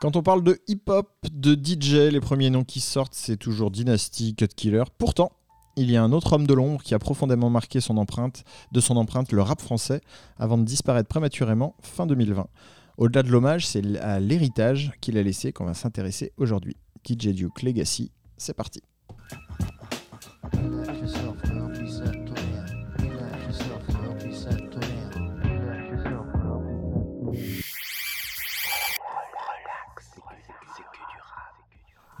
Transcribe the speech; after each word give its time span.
Quand 0.00 0.14
on 0.14 0.22
parle 0.22 0.44
de 0.44 0.60
hip-hop, 0.68 1.10
de 1.32 1.54
DJ, 1.54 2.12
les 2.12 2.20
premiers 2.20 2.50
noms 2.50 2.64
qui 2.64 2.80
sortent, 2.80 3.14
c'est 3.14 3.38
toujours 3.38 3.70
Dynasty, 3.70 4.34
Cut 4.34 4.48
Killer. 4.48 4.84
Pourtant, 4.98 5.32
il 5.76 5.90
y 5.90 5.96
a 5.96 6.02
un 6.02 6.12
autre 6.12 6.34
homme 6.34 6.46
de 6.46 6.54
l'ombre 6.54 6.82
qui 6.82 6.94
a 6.94 6.98
profondément 6.98 7.50
marqué 7.50 7.80
son 7.80 7.96
empreinte, 7.96 8.44
de 8.72 8.80
son 8.80 8.96
empreinte 8.96 9.32
le 9.32 9.42
rap 9.42 9.60
français, 9.60 10.00
avant 10.38 10.58
de 10.58 10.64
disparaître 10.64 11.08
prématurément 11.08 11.76
fin 11.80 12.06
2020. 12.06 12.46
Au-delà 12.98 13.22
de 13.22 13.30
l'hommage, 13.30 13.66
c'est 13.66 13.98
à 13.98 14.20
l'héritage 14.20 14.92
qu'il 15.00 15.18
a 15.18 15.22
laissé 15.22 15.52
qu'on 15.52 15.64
va 15.64 15.74
s'intéresser 15.74 16.32
aujourd'hui. 16.36 16.76
DJ 17.04 17.28
Duke 17.28 17.62
Legacy, 17.62 18.10
c'est 18.36 18.54
parti. 18.54 18.82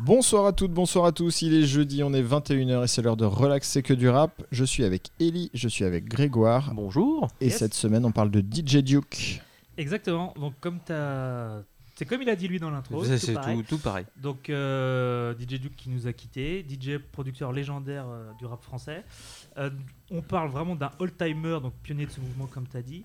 Bonsoir 0.06 0.46
à 0.46 0.52
toutes, 0.52 0.70
bonsoir 0.70 1.04
à 1.06 1.10
tous. 1.10 1.42
Il 1.42 1.52
est 1.52 1.66
jeudi, 1.66 2.04
on 2.04 2.12
est 2.12 2.22
21h 2.22 2.84
et 2.84 2.86
c'est 2.86 3.02
l'heure 3.02 3.16
de 3.16 3.24
relax, 3.24 3.68
c'est 3.68 3.82
que 3.82 3.92
du 3.92 4.08
rap. 4.08 4.40
Je 4.52 4.64
suis 4.64 4.84
avec 4.84 5.08
Ellie, 5.18 5.50
je 5.52 5.66
suis 5.66 5.84
avec 5.84 6.04
Grégoire. 6.04 6.72
Bonjour. 6.74 7.26
Et 7.40 7.50
cette 7.50 7.74
semaine, 7.74 8.04
on 8.04 8.12
parle 8.12 8.30
de 8.30 8.38
DJ 8.38 8.84
Duke. 8.84 9.42
Exactement. 9.76 10.32
Donc, 10.38 10.54
comme 10.60 10.78
as... 10.90 11.62
C'est 11.96 12.04
comme 12.04 12.22
il 12.22 12.30
a 12.30 12.36
dit 12.36 12.46
lui 12.46 12.60
dans 12.60 12.70
l'intro. 12.70 13.02
C'est 13.02 13.34
tout, 13.34 13.62
tout, 13.66 13.78
pareil. 13.78 14.06
Donc, 14.16 14.48
euh, 14.48 15.34
DJ 15.40 15.58
Duke 15.58 15.74
qui 15.74 15.90
nous 15.90 16.06
a 16.06 16.12
quittés, 16.12 16.64
DJ 16.64 16.98
producteur 16.98 17.50
légendaire 17.50 18.06
euh, 18.06 18.30
du 18.38 18.46
rap 18.46 18.62
français. 18.62 19.04
Euh, 19.58 19.70
on 20.12 20.22
parle 20.22 20.50
vraiment 20.50 20.76
d'un 20.76 20.92
all-timer, 21.00 21.58
donc 21.60 21.72
pionnier 21.82 22.06
de 22.06 22.12
ce 22.12 22.20
mouvement, 22.20 22.46
comme 22.46 22.68
tu 22.68 22.76
as 22.76 22.82
dit. 22.82 23.02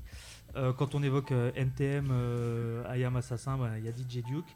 quand 0.53 0.93
on 0.93 1.01
évoque 1.01 1.33
NTM, 1.55 2.13
Ayam 2.87 3.15
Assassin, 3.15 3.57
bah, 3.57 3.71
il 3.79 3.85
y 3.85 3.87
a 3.87 3.91
DJ 3.91 4.23
Duke. 4.23 4.55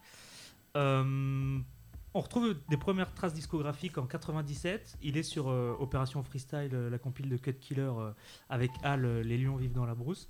On 2.18 2.22
retrouve 2.22 2.56
des 2.70 2.78
premières 2.78 3.14
traces 3.14 3.34
discographiques 3.34 3.98
en 3.98 4.06
97. 4.06 5.00
Il 5.02 5.18
est 5.18 5.24
sur 5.24 5.50
euh, 5.50 5.76
Opération 5.82 6.24
Freestyle, 6.24 6.70
euh, 6.72 6.90
la 6.90 6.98
compile 6.98 7.28
de 7.28 7.36
Cut 7.36 7.56
Killer 7.56 7.82
euh, 7.82 8.12
avec 8.50 8.72
Al, 8.84 9.20
Les 9.20 9.38
Lions 9.38 9.58
vivent 9.58 9.74
dans 9.74 9.86
la 9.86 9.96
brousse. 9.96 10.30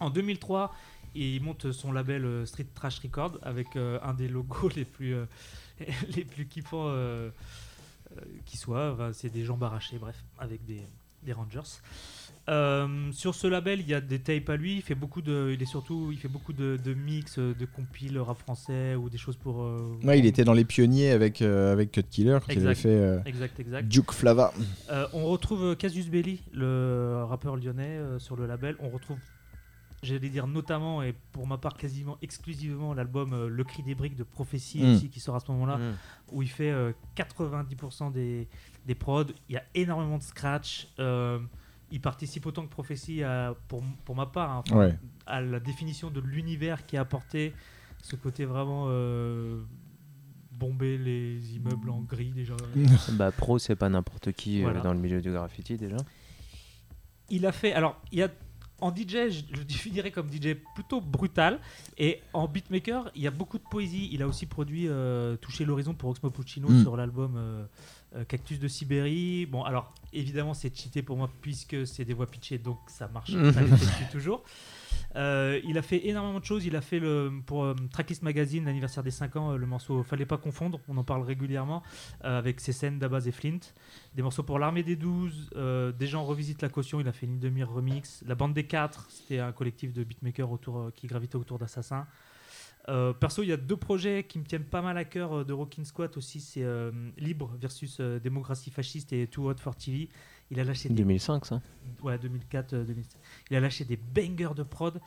En 0.00 0.08
2003, 0.08 0.74
il 1.14 1.42
monte 1.42 1.70
son 1.70 1.92
label 1.92 2.46
Street 2.46 2.66
Trash 2.74 2.98
Record 3.00 3.38
avec 3.42 3.76
un 3.76 4.14
des 4.14 4.26
logos 4.26 4.68
les 4.74 4.86
plus, 4.86 5.14
les 6.16 6.24
plus 6.24 6.46
kiffants 6.46 6.90
qui 8.46 8.56
soit. 8.56 9.12
c'est 9.12 9.28
des 9.28 9.44
jambes 9.44 9.62
arrachées, 9.64 9.98
bref, 9.98 10.24
avec 10.38 10.64
des, 10.64 10.80
des 11.22 11.34
Rangers. 11.34 11.60
Euh, 12.48 13.12
sur 13.12 13.34
ce 13.36 13.46
label, 13.46 13.80
il 13.80 13.88
y 13.88 13.94
a 13.94 14.00
des 14.00 14.18
tapes 14.18 14.48
à 14.48 14.56
lui. 14.56 14.76
Il 14.76 14.82
fait 14.82 14.94
beaucoup 14.94 15.22
de, 15.22 15.52
il 15.54 15.62
est 15.62 15.66
surtout, 15.66 16.08
il 16.10 16.18
fait 16.18 16.28
beaucoup 16.28 16.52
de, 16.52 16.78
mix, 16.94 17.38
de 17.38 17.64
compiles 17.64 18.18
rap 18.18 18.38
français 18.38 18.96
ou 18.96 19.08
des 19.08 19.18
choses 19.18 19.36
pour. 19.36 19.62
Euh, 19.62 19.98
ouais, 20.02 20.18
il 20.18 20.26
était 20.26 20.44
dans 20.44 20.52
les 20.52 20.64
pionniers 20.64 21.10
avec 21.10 21.40
euh, 21.40 21.72
avec 21.72 21.92
Cut 21.92 22.02
Killer 22.02 22.38
quand 22.44 22.52
il 22.52 22.66
avait 22.66 22.74
fait 22.74 23.22
exact, 23.26 23.60
exact. 23.60 23.88
Duke 23.88 24.12
Flava. 24.12 24.52
on 25.12 25.26
retrouve 25.26 25.76
Casus 25.76 26.08
Belli, 26.08 26.42
le 26.52 27.22
rappeur 27.28 27.56
lyonnais, 27.56 27.98
sur 28.18 28.36
le 28.36 28.46
label. 28.46 28.74
On 28.80 28.88
retrouve, 28.88 29.18
j'allais 30.02 30.28
dire 30.28 30.48
notamment 30.48 31.02
et 31.02 31.14
pour 31.30 31.46
ma 31.46 31.58
part 31.58 31.76
quasiment 31.76 32.18
exclusivement 32.22 32.92
l'album 32.92 33.46
Le 33.46 33.64
Cri 33.64 33.84
des 33.84 33.94
briques 33.94 34.16
de 34.16 34.24
Prophétie 34.24 34.82
hmm. 34.82 34.94
aussi 34.94 35.08
qui 35.10 35.20
sort 35.20 35.36
à 35.36 35.40
ce 35.40 35.50
moment-là, 35.52 35.76
hmm. 35.76 35.94
où 36.32 36.42
il 36.42 36.50
fait 36.50 36.74
90% 37.16 38.10
des 38.12 38.48
des 38.84 38.96
prods. 38.96 39.26
Il 39.48 39.54
y 39.54 39.58
a 39.58 39.62
énormément 39.76 40.18
de 40.18 40.24
scratch 40.24 40.88
il 41.92 42.00
participe 42.00 42.46
autant 42.46 42.64
que 42.64 42.70
Prophétie, 42.70 43.22
à, 43.22 43.54
pour, 43.68 43.84
pour 44.04 44.16
ma 44.16 44.26
part, 44.26 44.64
hein, 44.72 44.90
à 45.26 45.40
la 45.40 45.60
définition 45.60 46.10
de 46.10 46.20
l'univers 46.20 46.86
qui 46.86 46.96
a 46.96 47.02
apporté 47.02 47.52
ce 48.02 48.16
côté 48.16 48.46
vraiment 48.46 48.86
euh, 48.88 49.62
bomber 50.50 50.96
les 50.96 51.54
immeubles 51.54 51.90
en 51.90 52.00
gris 52.00 52.32
déjà. 52.32 52.56
bah 53.12 53.30
pro, 53.30 53.58
c'est 53.58 53.76
pas 53.76 53.90
n'importe 53.90 54.32
qui 54.32 54.64
euh, 54.64 54.80
dans 54.82 54.94
le 54.94 54.98
milieu 54.98 55.20
du 55.20 55.30
graffiti 55.30 55.76
déjà. 55.76 55.98
Il 57.28 57.46
a 57.46 57.52
fait, 57.52 57.74
alors 57.74 58.00
il 58.10 58.18
y 58.18 58.22
a 58.22 58.30
en 58.82 58.90
DJ, 58.90 59.30
je 59.30 59.56
le 59.56 59.64
définirais 59.64 60.10
comme 60.10 60.28
DJ 60.28 60.56
plutôt 60.74 61.00
brutal. 61.00 61.60
Et 61.98 62.20
en 62.32 62.48
beatmaker, 62.48 63.10
il 63.14 63.22
y 63.22 63.28
a 63.28 63.30
beaucoup 63.30 63.58
de 63.58 63.62
poésie. 63.62 64.08
Il 64.12 64.22
a 64.22 64.26
aussi 64.26 64.46
produit 64.46 64.88
euh, 64.88 65.36
Toucher 65.36 65.64
l'horizon 65.64 65.94
pour 65.94 66.10
Oxmo 66.10 66.30
Puccino 66.30 66.68
mm. 66.68 66.82
sur 66.82 66.96
l'album 66.96 67.34
euh, 67.36 67.64
euh, 68.16 68.24
Cactus 68.24 68.58
de 68.58 68.66
Sibérie. 68.66 69.46
Bon, 69.46 69.62
alors 69.62 69.94
évidemment, 70.12 70.52
c'est 70.52 70.76
cheaté 70.76 71.02
pour 71.02 71.16
moi 71.16 71.30
puisque 71.40 71.86
c'est 71.86 72.04
des 72.04 72.12
voix 72.12 72.26
pitchées, 72.26 72.58
donc 72.58 72.78
ça 72.88 73.06
marche, 73.06 73.30
ça 73.54 73.60
toujours. 74.10 74.42
Euh, 75.16 75.60
il 75.64 75.76
a 75.78 75.82
fait 75.82 76.06
énormément 76.06 76.40
de 76.40 76.44
choses. 76.44 76.64
Il 76.64 76.76
a 76.76 76.80
fait 76.80 77.00
pour 77.46 77.64
euh, 77.64 77.74
Tracklist 77.90 78.22
Magazine, 78.22 78.64
l'anniversaire 78.64 79.02
des 79.02 79.10
5 79.10 79.36
ans, 79.36 79.56
le 79.56 79.66
morceau 79.66 80.02
Fallait 80.02 80.26
pas 80.26 80.38
confondre, 80.38 80.80
on 80.88 80.96
en 80.96 81.04
parle 81.04 81.22
régulièrement, 81.22 81.82
avec 82.22 82.60
ses 82.60 82.72
scènes 82.72 82.98
d'Abaz 82.98 83.28
et 83.28 83.32
Flint. 83.32 83.60
Des 84.14 84.22
morceaux 84.22 84.42
pour 84.42 84.58
l'Armée 84.58 84.82
des 84.82 84.96
12, 84.96 85.50
des 85.98 86.06
gens 86.06 86.24
revisitent 86.24 86.62
la 86.62 86.68
caution, 86.68 87.00
il 87.00 87.08
a 87.08 87.12
fait 87.12 87.26
une 87.26 87.38
demi 87.38 87.62
remix. 87.62 88.22
La 88.26 88.34
Bande 88.34 88.54
des 88.54 88.64
4, 88.64 89.06
c'était 89.10 89.38
un 89.38 89.52
collectif 89.52 89.92
de 89.92 90.04
beatmakers 90.04 90.50
autour, 90.50 90.90
qui 90.94 91.06
gravitait 91.06 91.36
autour 91.36 91.58
d'Assassin. 91.58 92.06
Euh, 92.88 93.12
perso, 93.12 93.42
il 93.42 93.48
y 93.48 93.52
a 93.52 93.56
deux 93.56 93.76
projets 93.76 94.24
qui 94.24 94.38
me 94.38 94.44
tiennent 94.44 94.64
pas 94.64 94.82
mal 94.82 94.98
à 94.98 95.04
cœur 95.04 95.32
euh, 95.32 95.44
de 95.44 95.52
Rockin' 95.52 95.84
Squat 95.84 96.16
aussi. 96.16 96.40
C'est 96.40 96.64
euh, 96.64 96.90
Libre 97.16 97.54
versus 97.60 98.00
Démocratie 98.00 98.70
fasciste 98.70 99.12
et 99.12 99.26
Too 99.26 99.48
Hot 99.48 99.58
for 99.58 99.76
TV. 99.76 100.08
Il 100.52 100.60
a 100.60 100.64
lâché 100.64 100.90
2005 100.90 101.46
ça. 101.46 101.62
Ouais, 102.02 102.18
2004, 102.18 102.74
2005. 102.84 103.18
Il 103.50 103.56
a 103.56 103.60
lâché 103.60 103.86
des 103.86 103.96
bangers 103.96 104.54
de 104.54 104.62
prod. 104.62 105.00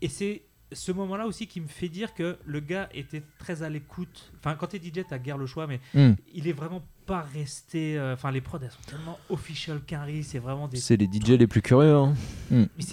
Et 0.00 0.08
c'est 0.08 0.42
ce 0.70 0.92
moment-là 0.92 1.26
aussi 1.26 1.48
qui 1.48 1.60
me 1.60 1.66
fait 1.66 1.88
dire 1.88 2.14
que 2.14 2.38
le 2.44 2.60
gars 2.60 2.88
était 2.94 3.24
très 3.38 3.64
à 3.64 3.68
l'écoute. 3.68 4.32
Enfin, 4.38 4.54
quand 4.54 4.68
t'es 4.68 4.78
DJ, 4.78 5.04
t'as 5.08 5.18
guère 5.18 5.38
le 5.38 5.46
choix, 5.46 5.66
mais 5.66 5.80
hmm. 5.94 6.12
il 6.32 6.46
est 6.46 6.52
vraiment 6.52 6.84
pas 7.06 7.26
resté. 7.34 7.98
Euh, 7.98 8.14
enfin, 8.14 8.30
les 8.30 8.40
prods, 8.40 8.58
elles 8.62 8.70
sont 8.70 8.90
tellement 8.90 9.18
official 9.30 9.80
carry, 9.86 10.22
c'est 10.22 10.38
vraiment 10.38 10.68
des. 10.68 10.76
C'est 10.78 10.96
les 10.96 11.06
DJ 11.06 11.30
les 11.30 11.46
plus 11.46 11.62
curieux. 11.62 11.94
Hein. 11.94 12.14
Hmm. 12.50 12.64
Mais, 12.76 12.84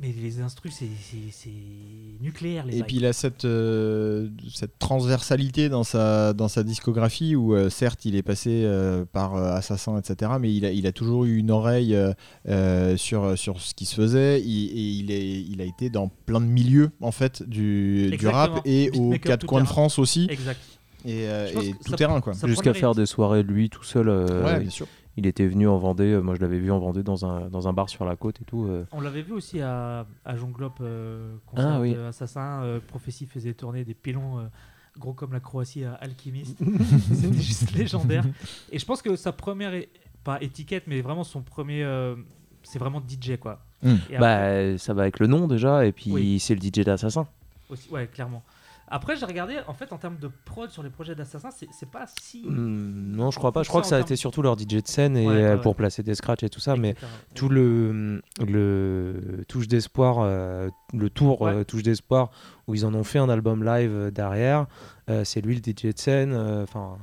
mais, 0.00 0.12
les 0.12 0.40
instrus, 0.40 0.74
c'est 0.74 1.50
nucléaire. 2.20 2.66
Les 2.66 2.78
Et 2.78 2.82
puis 2.82 2.96
il 2.96 3.06
a 3.06 3.12
cette, 3.12 3.44
euh, 3.44 4.28
cette 4.52 4.78
transversalité 4.78 5.68
dans 5.68 5.84
sa, 5.84 6.32
dans 6.32 6.48
sa 6.48 6.62
discographie 6.62 7.36
où, 7.36 7.54
euh, 7.54 7.70
certes, 7.70 8.04
il 8.04 8.16
est 8.16 8.22
passé 8.22 8.68
par 9.12 9.34
Assassin, 9.36 9.98
etc., 9.98 10.32
mais 10.40 10.52
il 10.54 10.64
a, 10.64 10.72
il 10.72 10.86
a 10.86 10.92
toujours 10.92 11.24
eu 11.24 11.36
une 11.36 11.50
oreille 11.50 11.96
sur, 12.96 13.38
sur 13.38 13.60
ce 13.60 13.74
qui 13.74 13.86
se 13.86 13.94
faisait. 13.94 14.40
Il, 14.40 14.70
et 14.70 14.80
il, 14.80 15.10
est, 15.10 15.40
il 15.42 15.60
a 15.60 15.64
été 15.64 15.90
dans 15.90 16.08
plein 16.08 16.40
de 16.40 16.46
milieux, 16.46 16.90
en 17.00 17.12
fait, 17.12 17.42
du, 17.42 18.10
du 18.16 18.26
rap 18.28 18.60
et 18.64 18.90
aux 18.94 19.12
quatre 19.18 19.46
coins 19.46 19.62
de 19.62 19.68
France 19.68 19.98
aussi. 19.98 20.26
Exact 20.30 20.77
et, 21.04 21.28
euh, 21.28 21.48
tout 21.84 21.94
terrain 21.94 22.20
quoi. 22.20 22.32
Jusqu'à 22.44 22.74
faire 22.74 22.94
des 22.94 23.06
soirées 23.06 23.42
lui 23.42 23.70
tout 23.70 23.84
seul. 23.84 24.08
Euh, 24.08 24.58
bien 24.58 24.70
sûr. 24.70 24.86
Il 25.16 25.26
était 25.26 25.48
venu 25.48 25.66
en 25.66 25.78
Vendée, 25.78 26.12
euh, 26.12 26.20
moi 26.20 26.36
je 26.36 26.40
l'avais 26.40 26.60
vu 26.60 26.70
en 26.70 26.78
Vendée 26.78 27.02
dans 27.02 27.26
un, 27.26 27.48
dans 27.48 27.66
un 27.66 27.72
bar 27.72 27.88
sur 27.88 28.04
la 28.04 28.14
côte 28.14 28.40
et 28.40 28.44
tout. 28.44 28.68
On 28.92 29.00
l'avait 29.00 29.22
vu 29.22 29.32
aussi 29.32 29.60
à, 29.60 30.06
à 30.24 30.36
Jonglop, 30.36 30.78
concert 31.46 31.72
ah, 31.74 31.80
oui. 31.80 31.94
Assassin. 31.94 32.80
Prophétie 32.86 33.26
faisait 33.26 33.54
tourner 33.54 33.84
des 33.84 33.94
pilons 33.94 34.48
gros 34.98 35.12
comme 35.12 35.32
la 35.32 35.40
Croatie 35.40 35.84
à 35.84 35.94
Alchimiste. 35.94 36.58
C'était 37.14 37.32
juste 37.34 37.72
légendaire. 37.72 38.24
Et 38.72 38.78
je 38.78 38.84
pense 38.84 39.00
que 39.00 39.14
sa 39.14 39.30
première, 39.32 39.72
pas 40.24 40.40
étiquette, 40.40 40.84
mais 40.86 41.00
vraiment 41.00 41.24
son 41.24 41.42
premier, 41.42 41.84
c'est 42.62 42.78
vraiment 42.78 43.00
DJ 43.00 43.36
quoi. 43.38 43.60
Hmm. 43.82 43.96
Bah, 44.18 44.76
ça 44.78 44.94
va 44.94 45.02
avec 45.02 45.20
le 45.20 45.28
nom 45.28 45.46
déjà, 45.46 45.84
et 45.86 45.92
puis 45.92 46.38
c'est 46.40 46.54
le 46.54 46.60
DJ 46.60 46.84
d'Assassin. 46.84 47.26
Ouais, 47.90 48.06
clairement. 48.06 48.42
Après, 48.90 49.16
j'ai 49.16 49.26
regardé, 49.26 49.56
en 49.66 49.74
fait, 49.74 49.92
en 49.92 49.98
termes 49.98 50.18
de 50.18 50.30
prod 50.44 50.70
sur 50.70 50.82
les 50.82 50.90
projets 50.90 51.14
d'Assassin, 51.14 51.50
c'est 51.50 51.90
pas 51.90 52.06
si. 52.20 52.44
Hmm, 52.46 53.16
non, 53.16 53.30
je 53.30 53.38
crois 53.38 53.52
pas. 53.52 53.62
Je 53.62 53.68
crois 53.68 53.82
que 53.82 53.86
ça 53.86 53.96
a 53.96 54.00
été 54.00 54.16
surtout 54.16 54.42
leur 54.42 54.58
DJ 54.58 54.66
de 54.66 54.86
scène 54.86 55.16
et 55.16 55.28
euh, 55.28 55.56
pour 55.56 55.76
placer 55.76 56.02
des 56.02 56.14
scratchs 56.14 56.42
et 56.42 56.48
tout 56.48 56.60
ça. 56.60 56.76
Mais 56.76 56.94
tout 57.34 57.48
le, 57.48 58.22
le 58.46 59.44
touche 59.48 59.68
d'espoir, 59.68 60.18
euh, 60.20 60.68
le 60.94 61.10
tour 61.10 61.46
euh, 61.46 61.64
touche 61.64 61.82
d'espoir, 61.82 62.30
où 62.66 62.74
ils 62.74 62.86
en 62.86 62.94
ont 62.94 63.04
fait 63.04 63.18
un 63.18 63.28
album 63.28 63.64
live 63.64 64.10
derrière, 64.12 64.66
c'est 65.24 65.40
lui 65.40 65.54
le 65.54 65.62
DJ 65.62 65.94
de 65.94 65.98
scène. 65.98 66.34
Enfin. 66.34 66.98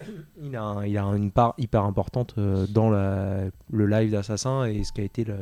il 0.42 0.56
a, 0.56 0.80
il 0.86 0.96
a 0.96 1.02
une 1.02 1.30
part 1.30 1.52
hyper 1.58 1.84
importante 1.84 2.34
dans 2.38 2.88
la, 2.88 3.42
le 3.70 3.86
live 3.86 4.10
d'Assassin 4.10 4.64
et 4.64 4.82
ce 4.82 4.92
qui 4.92 5.02
a 5.02 5.04
été 5.04 5.24
le, 5.24 5.36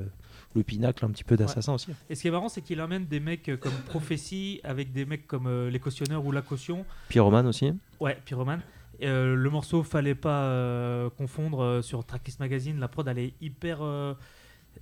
le 0.55 0.63
pinacle 0.63 1.05
un 1.05 1.11
petit 1.11 1.25
peu 1.25 1.37
d'assassin 1.37 1.75
aussi. 1.75 1.91
Et 2.09 2.15
ce 2.15 2.23
qui 2.23 2.29
est 2.29 2.31
marrant, 2.31 2.49
c'est 2.49 2.63
qu'il 2.63 2.81
amène 2.81 3.07
des 3.07 3.21
mecs 3.21 3.51
comme 3.61 3.73
Prophétie 3.87 4.61
avec 4.65 4.93
des 4.93 5.05
mecs 5.05 5.27
comme 5.27 5.47
euh, 5.47 5.71
Les 5.71 5.79
Cautionneurs 5.79 6.25
ou 6.25 6.33
La 6.33 6.43
Caution. 6.43 6.85
Pyroman 7.09 7.47
aussi. 7.47 7.73
Ouais, 8.01 8.19
Pyroman. 8.25 8.61
Euh, 9.03 9.37
le 9.37 9.51
morceau 9.51 9.83
fallait 9.85 10.17
pas 10.17 10.43
euh, 10.45 11.11
confondre 11.11 11.81
sur 11.83 12.05
Tracklist 12.05 12.41
Magazine. 12.41 12.81
La 12.81 12.89
prod, 12.89 13.07
elle 13.07 13.19
est 13.19 13.35
hyper. 13.41 13.81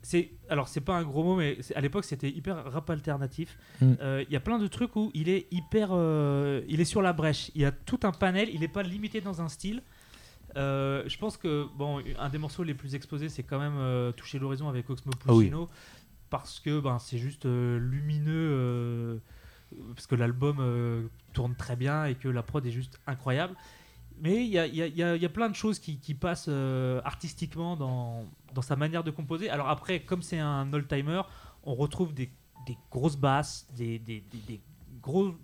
c'est 0.02 0.30
alors 0.48 0.68
c'est 0.68 0.80
pas 0.80 0.96
un 0.96 1.02
gros 1.02 1.22
mot, 1.24 1.36
mais 1.36 1.58
à 1.74 1.80
l'époque 1.80 2.04
c'était 2.04 2.30
hyper 2.30 2.64
rap 2.70 2.88
alternatif. 2.88 3.58
Mm. 3.80 3.94
Il 4.28 4.32
y 4.32 4.36
a 4.36 4.40
plein 4.40 4.58
de 4.58 4.66
trucs 4.68 4.96
où 4.96 5.10
il 5.14 5.28
est 5.28 5.46
hyper, 5.50 5.90
il 6.68 6.80
est 6.80 6.86
sur 6.86 7.02
la 7.02 7.12
brèche. 7.12 7.50
Il 7.54 7.60
y 7.60 7.66
a 7.66 7.72
tout 7.72 8.00
un 8.04 8.12
panel. 8.12 8.48
Il 8.52 8.60
n'est 8.60 8.68
pas 8.68 8.82
limité 8.82 9.20
dans 9.20 9.42
un 9.42 9.48
style. 9.48 9.82
Je 10.56 11.18
pense 11.18 11.36
que 11.36 11.66
bon, 11.76 12.02
un 12.18 12.28
des 12.28 12.38
morceaux 12.38 12.62
les 12.62 12.74
plus 12.74 12.94
exposés, 12.94 13.28
c'est 13.28 13.42
quand 13.42 13.58
même 13.58 14.12
Toucher 14.14 14.38
l'horizon 14.38 14.68
avec 14.68 14.88
Oxmo 14.90 15.12
ah 15.14 15.26
Puccino. 15.26 15.68
parce 16.30 16.60
que 16.60 16.80
ben, 16.80 16.98
c'est 16.98 17.18
juste 17.18 17.44
lumineux, 17.44 19.20
parce 19.94 20.06
que 20.06 20.14
l'album 20.14 21.08
tourne 21.32 21.54
très 21.54 21.76
bien 21.76 22.06
et 22.06 22.14
que 22.14 22.28
la 22.28 22.42
prod 22.42 22.64
est 22.64 22.70
juste 22.70 23.00
incroyable. 23.06 23.54
Mais 24.18 24.44
il 24.44 24.50
y 24.50 24.58
a, 24.58 24.66
y, 24.66 24.82
a, 25.02 25.16
y 25.16 25.24
a, 25.26 25.28
plein 25.28 25.50
de 25.50 25.54
choses 25.54 25.78
qui, 25.78 25.98
qui 25.98 26.14
passent 26.14 26.48
artistiquement 27.04 27.76
dans, 27.76 28.24
dans, 28.54 28.62
sa 28.62 28.74
manière 28.74 29.04
de 29.04 29.10
composer. 29.10 29.50
Alors 29.50 29.68
après, 29.68 30.00
comme 30.00 30.22
c'est 30.22 30.38
un 30.38 30.72
old-timer, 30.72 31.20
on 31.64 31.74
retrouve 31.74 32.14
des, 32.14 32.30
des 32.66 32.76
grosses 32.90 33.16
basses, 33.16 33.66
des, 33.76 33.98
des, 33.98 34.22
des, 34.46 34.60
gros 35.02 35.34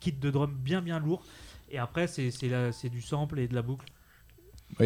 kits 0.00 0.12
de 0.12 0.30
drum 0.30 0.52
bien 0.52 0.82
bien 0.82 0.98
lourds. 0.98 1.24
Et 1.70 1.78
après, 1.78 2.06
c'est 2.06 2.88
du 2.88 3.00
sample 3.00 3.40
et 3.40 3.48
de 3.48 3.54
la 3.54 3.62
boucle. 3.62 3.86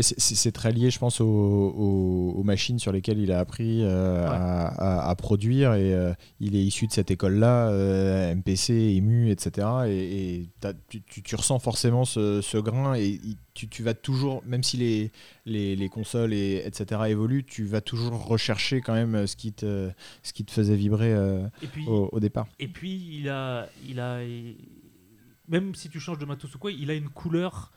C'est 0.02 0.52
très 0.52 0.70
lié, 0.72 0.90
je 0.90 0.98
pense, 1.00 1.20
aux, 1.20 2.42
machines 2.44 2.78
sur 2.78 2.92
lesquelles 2.92 3.18
il 3.18 3.32
a 3.32 3.40
appris 3.40 3.80
euh, 3.82 4.24
à, 4.28 5.14
produire. 5.16 5.74
Et 5.74 5.94
euh, 5.94 6.12
il 6.38 6.54
est 6.54 6.62
issu 6.62 6.86
de 6.86 6.92
cette 6.92 7.10
école-là, 7.10 7.70
euh, 7.70 8.34
MPC, 8.34 8.72
EMU, 8.96 9.30
etc. 9.30 9.66
Et, 9.88 10.48
tu, 10.88 11.34
ressens 11.34 11.58
forcément 11.58 12.04
ce, 12.04 12.58
grain. 12.58 12.94
Et 12.94 13.20
tu, 13.54 13.82
vas 13.82 13.94
toujours, 13.94 14.44
même 14.46 14.62
si 14.62 14.76
les, 14.76 15.10
les, 15.74 15.88
consoles, 15.88 16.34
et, 16.34 16.62
etc., 16.64 17.00
évoluent, 17.08 17.44
tu 17.44 17.64
vas 17.64 17.80
toujours 17.80 18.24
rechercher 18.24 18.80
quand 18.80 18.94
même 18.94 19.26
ce 19.26 19.34
qui 19.34 19.52
te, 19.52 19.90
ce 20.22 20.32
qui 20.32 20.44
te 20.44 20.52
faisait 20.52 20.76
vibrer 20.76 21.14
au, 21.88 22.20
départ. 22.20 22.46
Et 22.60 22.68
puis, 22.68 23.18
il 23.20 23.28
a, 23.28 23.68
il 23.88 23.98
a, 23.98 24.20
même 25.48 25.74
si 25.74 25.88
tu 25.88 25.98
changes 25.98 26.18
de 26.18 26.26
matos 26.26 26.54
ou 26.54 26.58
quoi, 26.58 26.70
il 26.70 26.90
a 26.90 26.94
une 26.94 27.08
couleur. 27.08 27.72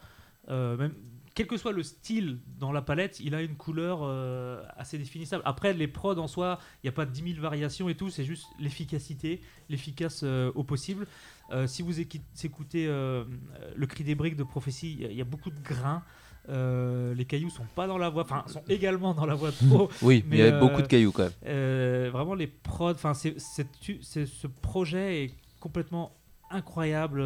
même 0.48 0.92
quel 1.34 1.46
que 1.48 1.56
soit 1.56 1.72
le 1.72 1.82
style 1.82 2.38
dans 2.60 2.70
la 2.70 2.80
palette, 2.80 3.18
il 3.20 3.34
a 3.34 3.42
une 3.42 3.56
couleur 3.56 4.00
euh, 4.02 4.62
assez 4.76 4.98
définissable. 4.98 5.42
Après, 5.44 5.72
les 5.72 5.88
prods 5.88 6.18
en 6.18 6.28
soi, 6.28 6.60
il 6.82 6.86
n'y 6.86 6.88
a 6.90 6.92
pas 6.92 7.06
10 7.06 7.34
000 7.34 7.42
variations 7.42 7.88
et 7.88 7.96
tout, 7.96 8.08
c'est 8.08 8.24
juste 8.24 8.46
l'efficacité, 8.60 9.40
l'efficace 9.68 10.20
euh, 10.22 10.52
au 10.54 10.62
possible. 10.62 11.06
Euh, 11.50 11.66
si 11.66 11.82
vous 11.82 12.00
écoutez 12.00 12.86
le 12.86 13.86
cri 13.86 14.04
des 14.04 14.14
briques 14.14 14.36
de 14.36 14.44
prophétie, 14.44 14.96
il 15.00 15.12
y, 15.12 15.20
a 15.20 15.24
beaucoup 15.24 15.50
de 15.50 15.60
grains. 15.60 16.02
les 16.48 17.24
cailloux 17.24 17.50
sont 17.50 17.66
pas 17.74 17.88
dans 17.88 17.98
la 17.98 18.10
voix, 18.10 18.22
enfin 18.22 18.44
sont 18.46 18.62
également 18.68 19.12
dans 19.12 19.26
la 19.26 19.34
voix 19.34 19.50
de 19.50 19.56
pro. 19.68 19.90
oui, 20.02 20.24
mais 20.28 20.38
il 20.38 20.44
y 20.44 20.48
a 20.48 20.58
beaucoup 20.58 20.82
de 20.82 20.86
cailloux 20.86 21.12
quand 21.12 21.28
même. 21.42 22.10
vraiment 22.10 22.34
les 22.34 22.46
prods, 22.46 22.92
enfin 22.92 23.12
ce 23.14 24.46
projet 24.46 25.24
est 25.24 25.34
complètement 25.58 26.16
incroyable 26.50 27.20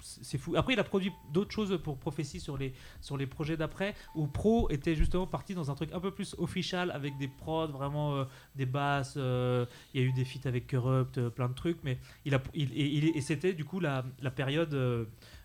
c'est 0.00 0.38
fou. 0.38 0.54
Après, 0.56 0.72
il 0.72 0.78
a 0.78 0.84
produit 0.84 1.12
d'autres 1.32 1.52
choses 1.52 1.78
pour 1.82 1.98
Prophétie 1.98 2.40
sur 2.40 2.56
les, 2.56 2.72
sur 3.00 3.16
les 3.16 3.26
projets 3.26 3.56
d'après, 3.56 3.94
où 4.14 4.26
Pro 4.26 4.70
était 4.70 4.94
justement 4.94 5.26
parti 5.26 5.54
dans 5.54 5.70
un 5.70 5.74
truc 5.74 5.92
un 5.92 6.00
peu 6.00 6.10
plus 6.10 6.34
official, 6.38 6.90
avec 6.90 7.16
des 7.18 7.28
prods, 7.28 7.68
vraiment 7.68 8.16
euh, 8.16 8.24
des 8.56 8.66
basses. 8.66 9.14
Euh, 9.16 9.66
il 9.94 10.00
y 10.00 10.04
a 10.04 10.06
eu 10.06 10.12
des 10.12 10.24
feats 10.24 10.48
avec 10.48 10.70
Corrupt, 10.70 11.18
euh, 11.18 11.30
plein 11.30 11.48
de 11.48 11.54
trucs, 11.54 11.78
mais 11.84 11.98
il 12.24 12.34
a, 12.34 12.42
il, 12.54 13.16
et, 13.16 13.20
c'était 13.20 13.52
du 13.52 13.64
coup 13.64 13.80
la, 13.80 14.04
la 14.20 14.30
période 14.30 14.74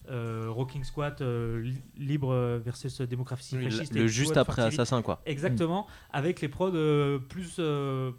euh, 0.10 0.48
Rocking 0.50 0.84
Squat 0.84 1.22
euh, 1.22 1.72
libre 1.98 2.60
versus 2.64 3.02
démocratie 3.02 3.58
fasciste. 3.58 3.96
Le, 3.96 4.08
juste 4.08 4.36
après 4.36 4.62
Assassin, 4.62 5.02
quoi. 5.02 5.22
Exactement, 5.26 5.88
avec 6.12 6.42
les 6.42 6.50
prods 6.50 6.72
euh, 6.74 7.20
plus. 7.20 7.60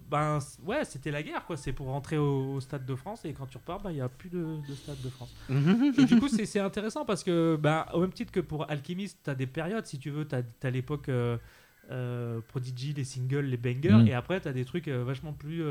ben, 0.09 0.39
ouais, 0.63 0.83
c'était 0.85 1.11
la 1.11 1.21
guerre, 1.21 1.45
quoi. 1.45 1.57
C'est 1.57 1.73
pour 1.73 1.87
rentrer 1.87 2.17
au, 2.17 2.59
Stade 2.59 2.85
de 2.85 2.95
France 2.95 3.25
et 3.25 3.33
quand 3.33 3.45
tu 3.45 3.57
repars, 3.57 3.81
ben, 3.81 3.91
il 3.91 3.95
n'y 3.95 4.01
a 4.01 4.09
plus 4.09 4.29
de, 4.29 4.57
Stade 4.73 5.01
de 5.03 5.09
France. 5.09 5.33
et 5.49 6.05
du 6.05 6.19
coup, 6.19 6.27
c'est 6.27 6.59
intéressant 6.59 7.05
parce 7.05 7.23
que, 7.23 7.55
ben, 7.55 7.85
au 7.93 7.99
même 7.99 8.13
titre 8.13 8.31
que 8.31 8.39
pour 8.39 8.69
Alchemist, 8.69 9.19
tu 9.23 9.29
as 9.29 9.35
des 9.35 9.47
périodes, 9.47 9.85
si 9.85 9.99
tu 9.99 10.09
veux. 10.09 10.27
Tu 10.27 10.35
as, 10.35 10.69
l'époque. 10.69 11.09
Prodigy, 12.47 12.93
les 12.93 13.03
singles, 13.03 13.45
les 13.45 13.57
bangers, 13.57 14.05
mm. 14.05 14.07
et 14.07 14.13
après 14.15 14.41
tu 14.41 14.47
as 14.47 14.53
des 14.53 14.65
trucs 14.65 14.87
vachement 14.87 15.33
plus 15.33 15.63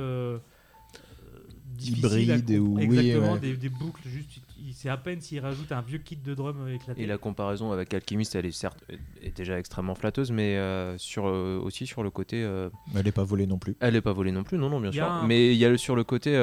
hybride 1.81 2.51
ou 2.59 2.79
exactement 2.79 3.37
des, 3.37 3.57
des, 3.57 3.69
boucles 3.69 4.03
juste 4.07 4.41
c'est 4.73 4.89
à 4.89 4.97
peine 4.97 5.21
s'il 5.21 5.41
rajoute 5.41 5.73
un 5.73 5.81
vieux 5.81 5.99
kit 5.99 6.17
de 6.17 6.35
drum 6.35 6.69
éclaté 6.69 7.03
et 7.03 7.07
la 7.07 7.19
comparaison 7.19 7.73
avec 7.73 7.93
Alchemist 7.95 8.35
elle 8.35 8.47
est 8.47 8.53
certes 8.53 8.83
est 9.23 9.37
déjà 9.37 9.59
extrêmement 9.59 9.95
flatteuse 9.95 10.31
mais 10.31 10.57
euh, 10.57 10.97
sur 10.99 11.27
euh, 11.27 11.61
aussi 11.63 11.87
sur 11.87 12.03
le 12.03 12.11
côté 12.11 12.43
euh, 12.43 12.71
elle 12.97 13.07
est 13.07 13.13
pas 13.13 13.25
volée 13.25 13.47
non 13.47 13.59
plus. 13.59 13.77
elle 13.81 13.97
est 13.97 14.01
pas 14.01 14.13
volée 14.13 14.33
non 14.33 14.43
plus 14.43 14.59
non 14.59 14.71
non 14.71 14.81
bien 14.81 14.93
sûr. 14.93 15.25
mais 15.27 15.53
il 15.53 15.59
y 15.59 15.65
a 15.65 15.71
le, 15.71 15.77
sur 15.77 15.97
le 15.97 16.05
côté 16.05 16.35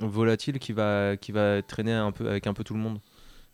volatile 0.00 0.58
qui 0.58 0.72
va 0.72 1.16
qui 1.16 1.32
va 1.32 1.62
traîner 1.62 1.92
un 1.92 2.12
peu 2.12 2.28
avec 2.28 2.46
un 2.46 2.54
peu 2.54 2.64
tout 2.64 2.74
le 2.74 2.80
monde. 2.80 2.98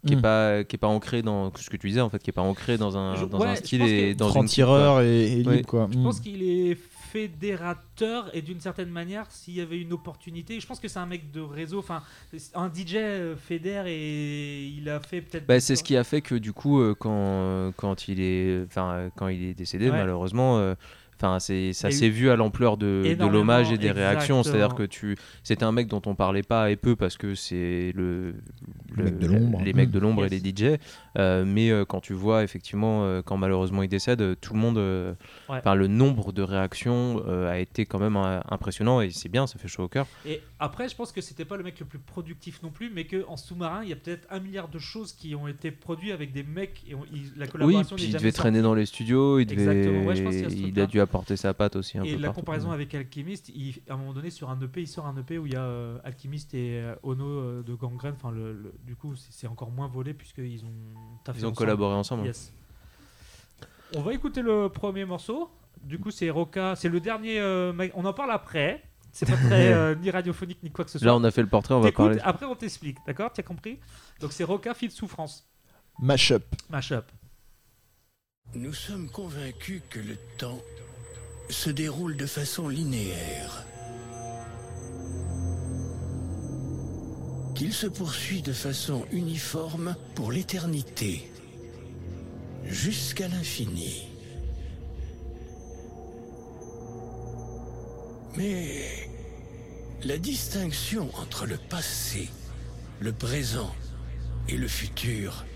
Qui 0.07 0.13
est 0.13 0.17
hmm. 0.17 0.23
pas 0.23 0.65
qui 0.65 0.77
est 0.77 0.79
pas 0.79 0.87
ancré 0.87 1.23
dans 1.23 1.53
ce 1.57 1.69
que 1.69 1.77
tu 1.77 1.89
disais 1.89 2.03
en 2.03 2.11
fait 2.11 2.23
qui 2.23 2.31
est 2.31 2.33
pas 2.33 2.43
ancré 2.43 2.79
dans 2.79 2.97
un 2.97 3.27
dans 3.27 3.43
un 3.43 3.57
style 3.57 3.83
et 3.83 4.15
dans 4.15 4.31
une 4.31 4.45
tireur 4.45 5.01
et, 5.01 5.37
libre 5.37 5.63
quoi. 5.63 5.89
Je 5.91 5.99
pense 5.99 6.21
hmm. 6.21 6.23
qu'il 6.23 6.43
est 6.45 6.79
fédérateur 7.07 8.35
et 8.35 8.43
d'une 8.43 8.61
certaine 8.61 8.91
manière 8.91 9.31
s'il 9.31 9.55
y 9.55 9.61
avait 9.61 9.81
une 9.81 9.93
opportunité 9.93 10.61
je 10.61 10.67
pense 10.67 10.81
que 10.81 10.89
c'est 10.89 10.99
un 10.99 11.07
mec 11.07 11.31
de 11.31 11.41
réseau 11.41 11.79
enfin 11.79 12.03
un 12.55 12.69
DJ 12.69 12.97
euh, 12.97 13.37
fédère 13.37 13.85
et 13.87 14.65
il 14.65 14.89
a 14.89 15.01
fait 15.01 15.23
peut-être 15.23 15.47
bah, 15.47 15.61
c'est 15.61 15.77
ce 15.77 15.85
qui 15.85 15.97
a 15.97 16.05
fait 16.05 16.21
que 16.21 16.35
du 16.35 16.53
coup 16.53 16.81
euh, 16.81 16.95
quand 16.99 17.73
quand 17.77 18.09
il 18.09 18.21
est 18.21 18.65
enfin 18.67 19.11
quand 19.17 19.29
il 19.29 19.43
est 19.45 19.55
décédé 19.55 19.91
malheureusement 19.91 20.59
euh, 20.59 20.75
Enfin, 21.19 21.39
c'est, 21.39 21.73
ça 21.73 21.91
s'est 21.91 22.11
vu 22.11 22.29
à 22.29 22.37
l'ampleur 22.37 22.77
de, 22.77 23.17
de 23.19 23.27
l'hommage 23.27 23.73
et 23.73 23.79
des 23.79 23.91
réactions. 23.91 24.43
C'est-à-dire 24.43 24.75
que 24.75 24.83
tu, 24.83 25.17
c'était 25.43 25.65
un 25.65 25.73
mec 25.73 25.89
dont 25.89 26.03
on 26.07 26.15
parlait 26.15 26.43
pas 26.43 26.71
et 26.71 26.77
peu 26.77 26.95
parce 26.95 27.17
que 27.17 27.35
c'est 27.35 27.93
le, 27.95 28.35
mec 28.97 29.19
de 29.19 29.27
l'ombre. 29.27 29.63
les 29.65 29.73
mecs 29.73 29.91
de 29.91 29.99
l'ombre 29.99 30.25
et 30.27 30.29
les 30.29 30.39
DJ. 30.39 30.79
Euh, 31.19 31.45
mais 31.47 31.71
euh, 31.71 31.87
quand 31.87 32.01
tu 32.01 32.13
vois 32.13 32.45
effectivement 32.45 33.05
euh, 33.05 33.23
quand 33.23 33.39
malheureusement 33.39 33.83
il 33.83 33.89
décède, 33.89 34.39
tout 34.41 34.53
le 34.53 34.59
monde, 34.59 35.17
enfin 35.49 35.75
le 35.75 35.87
nombre 35.87 36.33
de 36.33 36.43
réactions 36.43 37.25
a 37.27 37.59
été 37.59 37.87
quand 37.87 37.99
même 37.99 38.17
impressionnant 38.17 39.01
et 39.01 39.11
c'est 39.11 39.29
bien, 39.29 39.47
ça 39.47 39.59
fait 39.59 39.69
chaud 39.69 39.85
au 39.85 39.89
cœur. 39.89 40.07
Et 40.27 40.43
après, 40.59 40.89
je 40.89 40.97
pense 40.97 41.13
que 41.13 41.21
c'était 41.21 41.45
pas 41.45 41.57
le 41.57 41.65
mec 41.65 41.81
le 41.81 41.87
plus 41.87 41.99
productif 41.99 42.63
non 42.63 42.71
plus, 42.71 42.91
mais 42.91 43.05
que 43.05 43.25
en 43.29 43.37
sous-marin, 43.37 43.83
il 43.83 43.89
y 43.89 43.93
a 43.93 43.97
peut-être 43.97 44.27
un 44.31 44.41
milliard 44.41 44.69
de 44.69 44.79
choses 44.79 45.13
qui 45.13 45.35
ont 45.35 45.49
été 45.49 45.71
produites 45.71 46.13
avec 46.13 46.33
des 46.33 46.43
mecs 46.43 46.85
et 46.89 46.95
la 47.37 47.47
collaboration. 47.47 47.97
Oui, 47.97 48.03
puis 48.03 48.13
il 48.13 48.15
devait 48.15 48.33
traîner 48.33 48.63
dans 48.63 48.75
les 48.75 48.87
studios, 48.87 49.39
il 49.39 49.47
devait, 49.47 50.17
il 50.51 50.79
a 50.81 50.87
dû 50.87 51.01
apporter 51.07 51.37
sa 51.37 51.55
patte 51.55 51.77
aussi 51.77 51.99
un 51.99 52.05
et 52.05 52.17
la 52.17 52.31
comparaison 52.31 52.71
avec 52.71 52.95
Alchemist, 52.95 53.51
à 53.89 53.95
un 53.95 53.97
moment 53.97 54.13
donné 54.13 54.31
sur 54.31 54.51
un 54.51 54.61
EP, 54.61 54.83
il 54.83 54.89
sort 54.89 55.07
un 55.07 55.17
EP 55.17 55.39
où 55.39 55.47
il 55.47 55.53
y 55.53 55.57
a 55.57 55.99
Alchemist 56.05 56.55
et 56.55 56.85
Ono 57.03 57.63
de 57.63 57.75
Gangrene. 57.75 58.15
Enfin, 58.15 58.31
le, 58.31 58.75
du 58.85 58.95
coup, 58.95 59.15
c'est 59.17 59.47
encore 59.47 59.71
moins 59.71 59.89
volé 59.89 60.15
puisqu'ils 60.15 60.65
ont 60.65 61.33
ils 61.35 61.47
ont 61.47 61.53
collaboré 61.53 61.95
ensemble. 61.95 62.31
On 63.95 64.03
va 64.03 64.13
écouter 64.13 64.43
le 64.43 64.69
premier 64.69 65.05
morceau. 65.05 65.51
Du 65.83 65.99
coup, 65.99 66.11
c'est 66.11 66.31
Roca. 66.31 66.75
C'est 66.77 66.89
le 66.89 67.01
dernier. 67.01 67.39
Euh, 67.39 67.73
on 67.95 68.05
en 68.05 68.13
parle 68.13 68.33
après. 68.33 68.83
C'est 69.13 69.27
pas 69.27 69.37
très 69.37 69.73
euh, 69.73 69.95
ni 69.95 70.11
radiophonique 70.11 70.63
ni 70.63 70.71
quoi 70.71 70.85
que 70.85 70.91
ce 70.91 70.99
soit. 70.99 71.07
Là, 71.07 71.15
on 71.15 71.25
a 71.25 71.31
fait 71.31 71.43
le 71.43 71.49
portrait, 71.49 71.75
on 71.75 71.81
va 71.81 71.93
parler. 71.93 72.19
Après, 72.23 72.47
on 72.47 72.55
t'explique. 72.55 72.99
D'accord? 73.07 73.33
Tu 73.33 73.41
as 73.41 73.45
compris? 73.45 73.79
Donc, 74.21 74.33
c'est 74.33 74.45
Roca, 74.45 74.75
fil 74.75 74.91
souffrance. 74.91 75.49
Mashup. 76.01 76.45
Mashup. 76.69 77.05
Nous 78.55 78.75
sommes 78.75 79.09
convaincus 79.09 79.83
que 79.91 79.99
le 79.99 80.17
temps 80.39 80.61
se 81.49 81.71
déroule 81.71 82.17
de 82.17 82.27
façon 82.27 82.69
linéaire. 82.69 83.67
qu'il 87.57 87.73
se 87.73 87.87
poursuit 87.87 88.43
de 88.43 88.53
façon 88.53 89.07
uniforme 89.13 89.97
pour 90.15 90.31
l'éternité, 90.31 91.31
jusqu'à 92.65 93.29
l'infini. 93.29 94.09
Mais 98.37 99.09
la 100.05 100.19
distinction 100.19 101.11
entre 101.15 101.47
le 101.47 101.57
passé, 101.57 102.29
le 103.01 103.13
présent 103.15 103.75
et 104.51 104.59
le 104.59 104.69
futur 104.69 105.47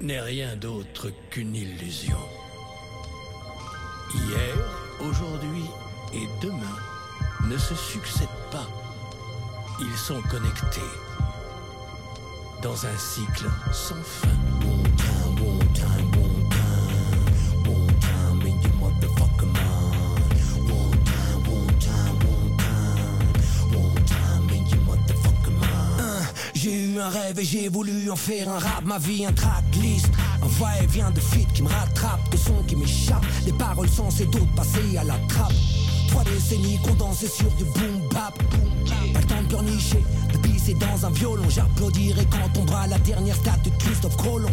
n'est 0.00 0.20
rien 0.20 0.54
d'autre 0.54 1.10
qu'une 1.30 1.56
illusion. 1.56 2.16
Hier, 4.14 4.73
aujourd'hui 5.00 5.66
et 6.12 6.28
demain 6.40 6.76
ne 7.46 7.56
se 7.58 7.74
succèdent 7.74 8.28
pas. 8.50 8.66
Ils 9.80 9.96
sont 9.96 10.22
connectés 10.30 10.80
dans 12.62 12.86
un 12.86 12.96
cycle 12.96 13.50
sans 13.72 14.02
fin. 14.02 14.28
J'ai 26.64 26.82
eu 26.82 26.98
un 26.98 27.10
rêve 27.10 27.38
et 27.38 27.44
j'ai 27.44 27.68
voulu 27.68 28.10
en 28.10 28.16
faire 28.16 28.48
un 28.48 28.58
rap, 28.58 28.84
ma 28.84 28.98
vie 28.98 29.26
un 29.26 29.32
tracklist. 29.34 30.08
Un 30.44 30.48
va-et-vient 30.48 31.10
de 31.10 31.20
feat 31.20 31.50
qui 31.54 31.62
me 31.62 31.68
rattrape, 31.68 32.30
de 32.30 32.36
sons 32.36 32.62
qui 32.66 32.76
m'échappent, 32.76 33.24
des 33.44 33.52
paroles 33.52 33.88
sensées, 33.88 34.26
d'autres 34.26 34.54
passées 34.54 34.96
à 34.98 35.04
la 35.04 35.14
trappe. 35.28 35.52
Trois 36.08 36.24
décennies 36.24 36.78
condensées 36.82 37.28
sur 37.28 37.50
du 37.52 37.64
boom 37.64 38.00
bap. 38.12 38.38
Pas 39.12 39.20
le 39.20 39.26
temps 39.26 39.42
de 39.42 39.48
pleurnicher, 39.48 40.04
de 40.32 40.38
pisser 40.38 40.74
dans 40.74 41.06
un 41.06 41.10
violon. 41.10 41.44
J'applaudirai 41.48 42.26
quand 42.26 42.52
tombera 42.52 42.86
la 42.86 42.98
dernière 42.98 43.36
statue 43.36 43.70
de 43.70 43.76
Christophe 43.76 44.16
Colomb. 44.16 44.52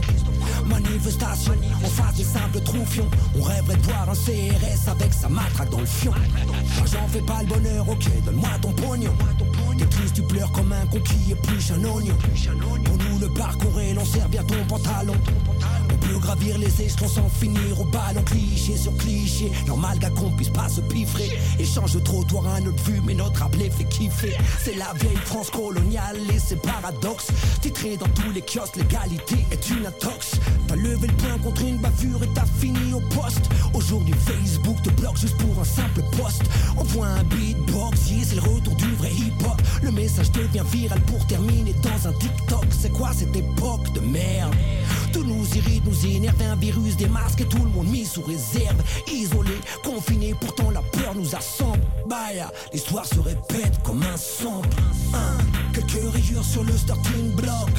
Manifestation 0.66 1.54
en 1.84 1.88
face 1.88 2.16
des 2.16 2.24
simples 2.24 2.62
troufions. 2.62 3.10
On 3.38 3.44
rêverait 3.44 3.76
de 3.76 3.82
voir 3.84 4.10
un 4.10 4.14
CRS 4.14 4.90
avec 4.90 5.14
sa 5.14 5.28
matraque 5.28 5.70
dans 5.72 5.82
le 5.82 5.86
fion. 5.86 6.14
L'argent 6.78 7.08
fait 7.10 7.26
pas 7.26 7.42
le 7.42 7.48
bonheur, 7.48 7.90
ok, 7.90 8.06
donne-moi 8.26 8.50
ton 8.62 8.72
pognon. 8.72 9.14
T'es 9.78 9.86
triste, 9.86 10.16
tu 10.16 10.22
pleures 10.22 10.52
comme 10.52 10.72
un 10.72 10.86
conquis 10.86 11.32
et 11.32 11.36
plus 11.36 11.72
un 11.72 11.84
oignon. 11.84 12.16
Pour 12.86 12.98
nous, 12.98 13.20
le 13.20 13.30
parcours 13.30 13.80
est 13.80 13.94
long, 13.94 14.06
serre 14.06 14.30
bien 14.30 14.44
ton 14.44 14.64
pantalon. 14.68 15.16
Gravir 16.22 16.58
les 16.58 16.82
échelons 16.82 17.10
sans 17.10 17.30
finir 17.30 17.80
au 17.80 17.86
ballon, 17.86 18.24
cliché 18.24 18.78
sur 18.78 18.96
cliché. 18.98 19.52
Normal 19.68 20.00
gars 20.00 20.10
qu'on 20.12 20.32
puisse 20.32 20.50
pas 20.50 20.70
se 20.70 20.82
piffrer. 20.82 21.30
Échange 21.60 21.94
de 21.94 22.00
trottoir 22.00 22.48
à 22.48 22.62
notre 22.62 22.82
vue, 22.84 23.02
mais 23.06 23.14
notre 23.14 23.44
appelé 23.44 23.70
fait 23.70 23.86
kiffer. 23.86 24.36
C'est 24.64 24.76
la 24.76 24.94
vieille 25.00 25.18
France 25.26 25.50
coloniale 25.50 26.18
et 26.34 26.40
ses 26.40 26.56
paradoxes. 26.58 27.28
Titré 27.62 27.98
dans 27.98 28.08
tous 28.10 28.32
les 28.34 28.42
kiosques, 28.42 28.78
l'égalité 28.78 29.46
est 29.52 29.70
une 29.70 29.86
intox. 29.86 30.40
T'as 30.68 30.76
levé 30.76 31.08
le 31.08 31.14
poing 31.14 31.38
contre 31.44 31.62
une 31.64 31.78
bavure 31.78 32.24
et 32.24 32.30
t'as 32.34 32.46
fini 32.46 32.94
au 32.94 33.02
poste. 33.16 33.50
Aujourd'hui, 33.74 34.14
Facebook 34.26 34.82
te 34.84 34.90
bloque 34.92 35.18
juste 35.18 35.38
pour 35.38 35.60
un 35.60 35.66
simple 35.66 36.02
poste. 36.18 36.44
On 36.78 36.84
voit 36.84 37.08
un 37.08 37.24
beatbox, 37.24 38.12
yeah, 38.12 38.26
c'est 38.28 38.36
le 38.36 38.42
retour 38.42 38.76
du 38.76 38.94
vrai 38.96 39.12
hip-hop. 39.12 39.62
Le 39.82 39.92
message 39.92 40.32
devient 40.32 40.64
viral 40.72 41.02
pour 41.02 41.26
terminer 41.28 41.74
dans 41.82 42.08
un 42.08 42.14
TikTok. 42.14 42.66
C'est 42.70 42.92
quoi 42.92 43.12
cette 43.14 43.36
époque 43.36 43.92
de 43.94 44.00
merde? 44.00 44.54
Tout 45.12 45.24
nous 45.24 45.46
irrite, 45.56 45.84
nous 45.86 46.06
énerve, 46.16 46.42
un 46.42 46.56
virus, 46.56 46.96
des 46.98 47.08
masques 47.08 47.42
et 47.42 47.46
tout 47.46 47.64
le 47.64 47.70
monde 47.70 47.88
mis 47.88 48.06
sous 48.06 48.22
réserve. 48.22 48.78
Isolé, 49.08 49.60
confiné, 49.84 50.36
pourtant 50.40 50.72
la 50.72 50.82
peur 50.82 51.16
nous 51.16 51.36
assemble. 51.36 51.82
Baya, 52.08 52.52
l'histoire 52.74 53.06
se 53.06 53.20
répète 53.20 53.82
comme 53.84 54.04
un 54.04 54.18
son. 54.18 54.62
quelques 55.74 56.14
rayures 56.14 56.44
sur 56.44 56.64
le 56.64 56.76
starting 56.78 57.32
block. 57.36 57.70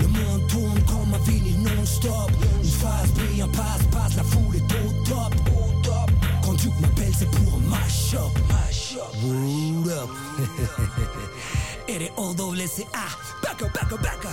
Le 0.00 0.06
monde 0.06 0.46
tourne 0.48 0.80
comme 0.86 1.14
un 1.14 1.18
vinyle 1.30 1.62
non-stop. 1.62 2.30
Une 2.62 2.70
phase 2.70 3.12
brille, 3.14 3.42
un 3.42 3.48
passe-passe, 3.48 4.16
la 4.16 4.24
foule 4.24 4.56
est 4.56 4.60
au 4.60 5.04
top. 5.04 5.34
Quand 6.42 6.54
Duke 6.54 6.80
m'appelle, 6.80 7.12
c'est 7.16 7.30
pour 7.30 7.54
un 7.54 7.68
mash-up. 7.68 8.32
Wood 9.22 9.88
up. 9.88 10.08
Et 11.88 11.98
les 11.98 12.12
O-W-C-A. 12.16 13.42
Back 13.42 13.62
up, 13.62 13.72
back 13.74 13.92
up, 13.92 14.02
back 14.02 14.24
up. 14.24 14.30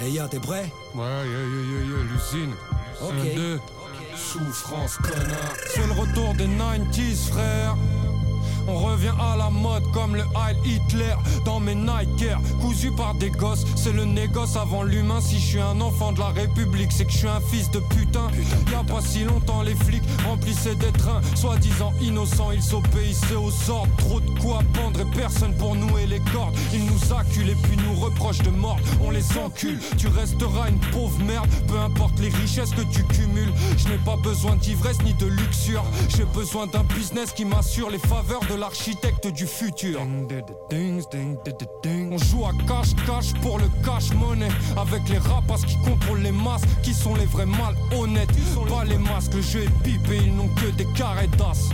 Hey 0.00 0.12
yo, 0.12 0.28
t'es 0.28 0.38
prêt? 0.38 0.72
Ouais, 0.94 1.02
yeah, 1.04 1.24
yeah, 1.24 1.62
yeah, 1.64 1.84
yeah, 1.84 2.02
l'usine. 2.12 2.54
Ok. 3.00 3.34
2 3.36 3.60
Souffrance, 4.16 4.96
connard. 4.96 5.54
C'est 5.68 5.86
le 5.86 5.92
retour 5.92 6.34
des 6.34 6.46
90s, 6.46 7.30
frère. 7.30 7.76
On 8.68 8.78
revient 8.80 9.14
à 9.18 9.34
la 9.36 9.48
mode 9.48 9.82
comme 9.92 10.14
le 10.14 10.22
Heil 10.22 10.56
Hitler 10.64 11.14
dans 11.46 11.58
mes 11.58 11.74
Nike 11.74 12.22
Air, 12.22 12.38
cousu 12.60 12.90
par 12.92 13.14
des 13.14 13.30
gosses. 13.30 13.64
C'est 13.76 13.92
le 13.92 14.04
négoce 14.04 14.56
avant 14.56 14.82
l'humain. 14.82 15.20
Si 15.22 15.38
je 15.38 15.46
suis 15.46 15.60
un 15.60 15.80
enfant 15.80 16.12
de 16.12 16.18
la 16.18 16.28
République, 16.28 16.92
c'est 16.92 17.06
que 17.06 17.12
je 17.12 17.18
suis 17.18 17.28
un 17.28 17.40
fils 17.40 17.70
de 17.70 17.80
putain. 17.80 18.28
Y 18.70 18.74
a 18.74 18.84
pas 18.84 19.00
si 19.00 19.24
longtemps, 19.24 19.62
les 19.62 19.74
flics 19.74 20.02
remplissaient 20.26 20.74
des 20.74 20.92
trains, 20.92 21.22
soi-disant 21.34 21.94
innocents. 22.02 22.50
Ils 22.52 22.74
obéissaient 22.74 23.36
aux 23.36 23.70
ordres. 23.70 23.88
Trop 23.96 24.20
de 24.20 24.38
quoi 24.38 24.60
pendre 24.74 25.00
et 25.00 25.16
personne 25.16 25.54
pour 25.54 25.74
nouer 25.74 26.06
les 26.06 26.20
cordes. 26.20 26.54
Ils 26.74 26.84
nous 26.84 27.14
acculent 27.16 27.48
et 27.48 27.56
puis 27.62 27.76
nous 27.78 27.98
reprochent 27.98 28.42
de 28.42 28.50
mort. 28.50 28.78
On 29.02 29.10
les 29.10 29.24
encule. 29.38 29.78
Tu 29.96 30.08
resteras 30.08 30.68
une 30.68 30.80
pauvre 30.92 31.18
merde, 31.24 31.48
peu 31.68 31.78
importe 31.78 32.18
les 32.20 32.28
richesses 32.28 32.72
que 32.72 32.82
tu 32.82 33.02
cumules. 33.04 33.52
Je 33.78 33.88
n'ai 33.88 33.98
pas 34.04 34.16
besoin 34.16 34.56
d'ivresse 34.56 35.00
ni 35.04 35.14
de 35.14 35.26
luxure. 35.26 35.84
J'ai 36.14 36.26
besoin 36.26 36.66
d'un 36.66 36.84
business 36.84 37.32
qui 37.32 37.46
m'assure 37.46 37.88
les 37.88 37.98
faveurs 37.98 38.42
de 38.50 38.57
l'architecte 38.58 39.28
du 39.28 39.46
futur. 39.46 40.00
On 42.10 42.18
joue 42.18 42.44
à 42.44 42.52
cache-cache 42.66 43.32
pour 43.40 43.58
le 43.58 43.68
cash-money. 43.84 44.48
Avec 44.76 45.08
les 45.08 45.18
rapaces 45.18 45.64
qui 45.64 45.76
contrôlent 45.78 46.22
les 46.22 46.32
masses, 46.32 46.62
qui 46.82 46.92
sont 46.92 47.14
les 47.14 47.26
vrais 47.26 47.46
malhonnêtes. 47.46 48.30
Pas 48.68 48.84
les 48.84 48.98
masques, 48.98 49.34
le 49.34 49.42
jeu 49.42 49.62
est 49.62 49.82
pipé, 49.82 50.18
ils 50.24 50.34
n'ont 50.34 50.48
que 50.48 50.66
des 50.76 50.86
carrés 50.86 51.28
d'as. 51.38 51.70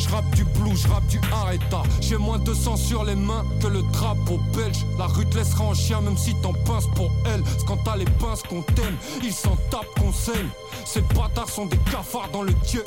J'rappe 0.00 0.30
du 0.34 0.44
blues, 0.44 0.80
j'rappe 0.86 1.06
du 1.08 1.20
arrêta. 1.30 1.82
J'ai 2.00 2.16
moins 2.16 2.38
de 2.38 2.54
sang 2.54 2.76
sur 2.76 3.04
les 3.04 3.14
mains 3.14 3.44
que 3.60 3.66
le 3.66 3.82
drapeau 3.92 4.40
belge. 4.54 4.86
La 4.98 5.06
rue 5.06 5.26
te 5.26 5.36
laissera 5.36 5.64
en 5.64 5.74
chien 5.74 6.00
même 6.00 6.16
si 6.16 6.34
t'en 6.42 6.54
pinces 6.64 6.86
pour 6.94 7.10
elle. 7.26 7.42
C'est 7.58 7.66
quand 7.66 7.78
t'as 7.84 7.96
les 7.96 8.06
pinces 8.06 8.42
qu'on 8.42 8.62
t'aime, 8.62 8.96
ils 9.22 9.32
s'en 9.32 9.56
tapent 9.70 9.94
qu'on 9.98 10.12
saigne. 10.12 10.48
Ces 10.86 11.02
bâtards 11.02 11.50
sont 11.50 11.66
des 11.66 11.76
cafards 11.90 12.30
dans 12.32 12.42
le 12.42 12.52
dieu 12.66 12.82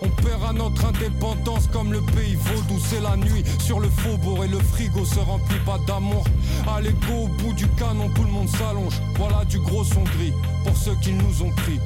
On 0.00 0.08
paiera 0.22 0.52
notre 0.52 0.84
indépendance 0.84 1.66
comme 1.72 1.92
le 1.92 2.00
pays 2.00 2.36
vaudou. 2.36 2.78
C'est 2.78 3.00
la 3.00 3.16
nuit 3.16 3.42
sur 3.58 3.80
le 3.80 3.88
faubourg 3.88 4.44
et 4.44 4.48
le 4.48 4.58
frigo 4.58 5.04
se 5.04 5.18
remplit 5.18 5.58
pas 5.66 5.78
d'amour. 5.86 6.24
Allez, 6.68 6.92
go 7.06 7.24
au 7.24 7.28
bout 7.28 7.52
du 7.52 7.66
canon, 7.70 8.08
tout 8.14 8.22
le 8.22 8.30
monde 8.30 8.48
s'allonge. 8.48 9.00
Voilà 9.16 9.44
du 9.44 9.58
gros 9.58 9.84
son 9.84 10.02
gris 10.02 10.32
pour 10.64 10.76
ceux 10.76 10.94
qui 11.02 11.12
nous 11.12 11.42
ont 11.42 11.50
pris. 11.50 11.80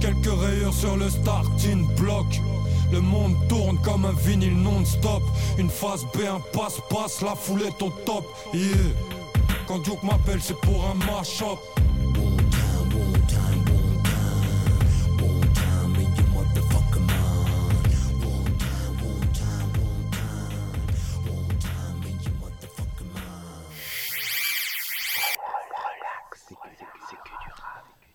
Quelques 0.00 0.40
rayures 0.40 0.74
sur 0.74 0.96
le 0.96 1.10
starting 1.10 1.86
block. 1.96 2.40
Le 2.92 3.00
monde 3.00 3.34
tourne 3.48 3.78
comme 3.78 4.04
un 4.04 4.12
vinyle 4.12 4.56
non-stop. 4.56 5.22
Une 5.58 5.70
phase 5.70 6.04
B, 6.14 6.20
un 6.28 6.40
passe-passe, 6.52 7.22
la 7.22 7.34
foule 7.34 7.62
est 7.62 7.82
au 7.82 7.90
top. 8.04 8.24
Yeah. 8.52 8.68
Quand 9.66 9.78
Duke 9.78 10.02
m'appelle, 10.02 10.40
c'est 10.42 10.60
pour 10.60 10.84
un 10.84 10.94
mash-up. 10.94 11.58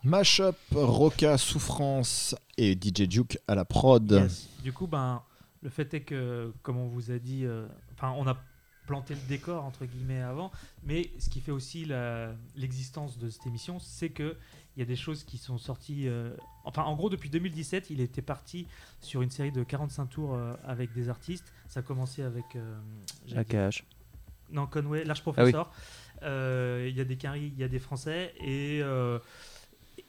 Mashup, 0.07 0.55
Roca, 0.71 1.37
Souffrance 1.37 2.33
et 2.57 2.73
DJ 2.79 3.03
Duke 3.09 3.37
à 3.47 3.55
la 3.55 3.65
prod. 3.65 4.09
Yes. 4.09 4.47
Du 4.63 4.71
coup, 4.71 4.87
ben, 4.87 5.21
le 5.61 5.69
fait 5.69 5.93
est 5.93 6.01
que, 6.01 6.53
comme 6.63 6.77
on 6.77 6.87
vous 6.87 7.11
a 7.11 7.19
dit, 7.19 7.43
euh, 7.45 7.67
enfin, 7.93 8.13
on 8.17 8.25
a 8.25 8.37
planté 8.85 9.15
le 9.15 9.19
décor 9.27 9.65
entre 9.65 9.83
guillemets 9.85 10.21
avant, 10.21 10.49
mais 10.85 11.09
ce 11.19 11.27
qui 11.29 11.41
fait 11.41 11.51
aussi 11.51 11.85
l'existence 12.55 13.17
de 13.17 13.29
cette 13.29 13.45
émission, 13.45 13.79
c'est 13.79 14.09
que 14.09 14.37
il 14.77 14.79
y 14.79 14.83
a 14.83 14.85
des 14.85 14.95
choses 14.95 15.25
qui 15.25 15.37
sont 15.37 15.57
sorties. 15.57 16.07
euh, 16.07 16.33
enfin, 16.63 16.83
en 16.83 16.95
gros, 16.95 17.09
depuis 17.09 17.29
2017, 17.29 17.89
il 17.89 17.99
était 17.99 18.21
parti 18.21 18.65
sur 19.01 19.21
une 19.23 19.29
série 19.31 19.51
de 19.51 19.63
45 19.63 20.05
tours 20.05 20.35
euh, 20.35 20.53
avec 20.65 20.93
des 20.93 21.09
artistes. 21.09 21.51
Ça 21.67 21.81
a 21.81 21.83
commencé 21.83 22.21
avec 22.21 22.45
euh, 22.55 22.77
non, 24.51 24.67
Conway, 24.67 25.03
Large 25.03 25.19
Ah 25.25 25.29
oui. 25.29 25.33
Professor. 25.51 25.71
Euh, 26.23 26.87
Il 26.89 26.95
y 26.95 27.01
a 27.01 27.03
des 27.03 27.17
Caries, 27.17 27.51
il 27.55 27.59
y 27.59 27.63
a 27.63 27.67
des 27.67 27.79
Français. 27.79 28.33
Et, 28.39 28.79
euh, 28.81 29.19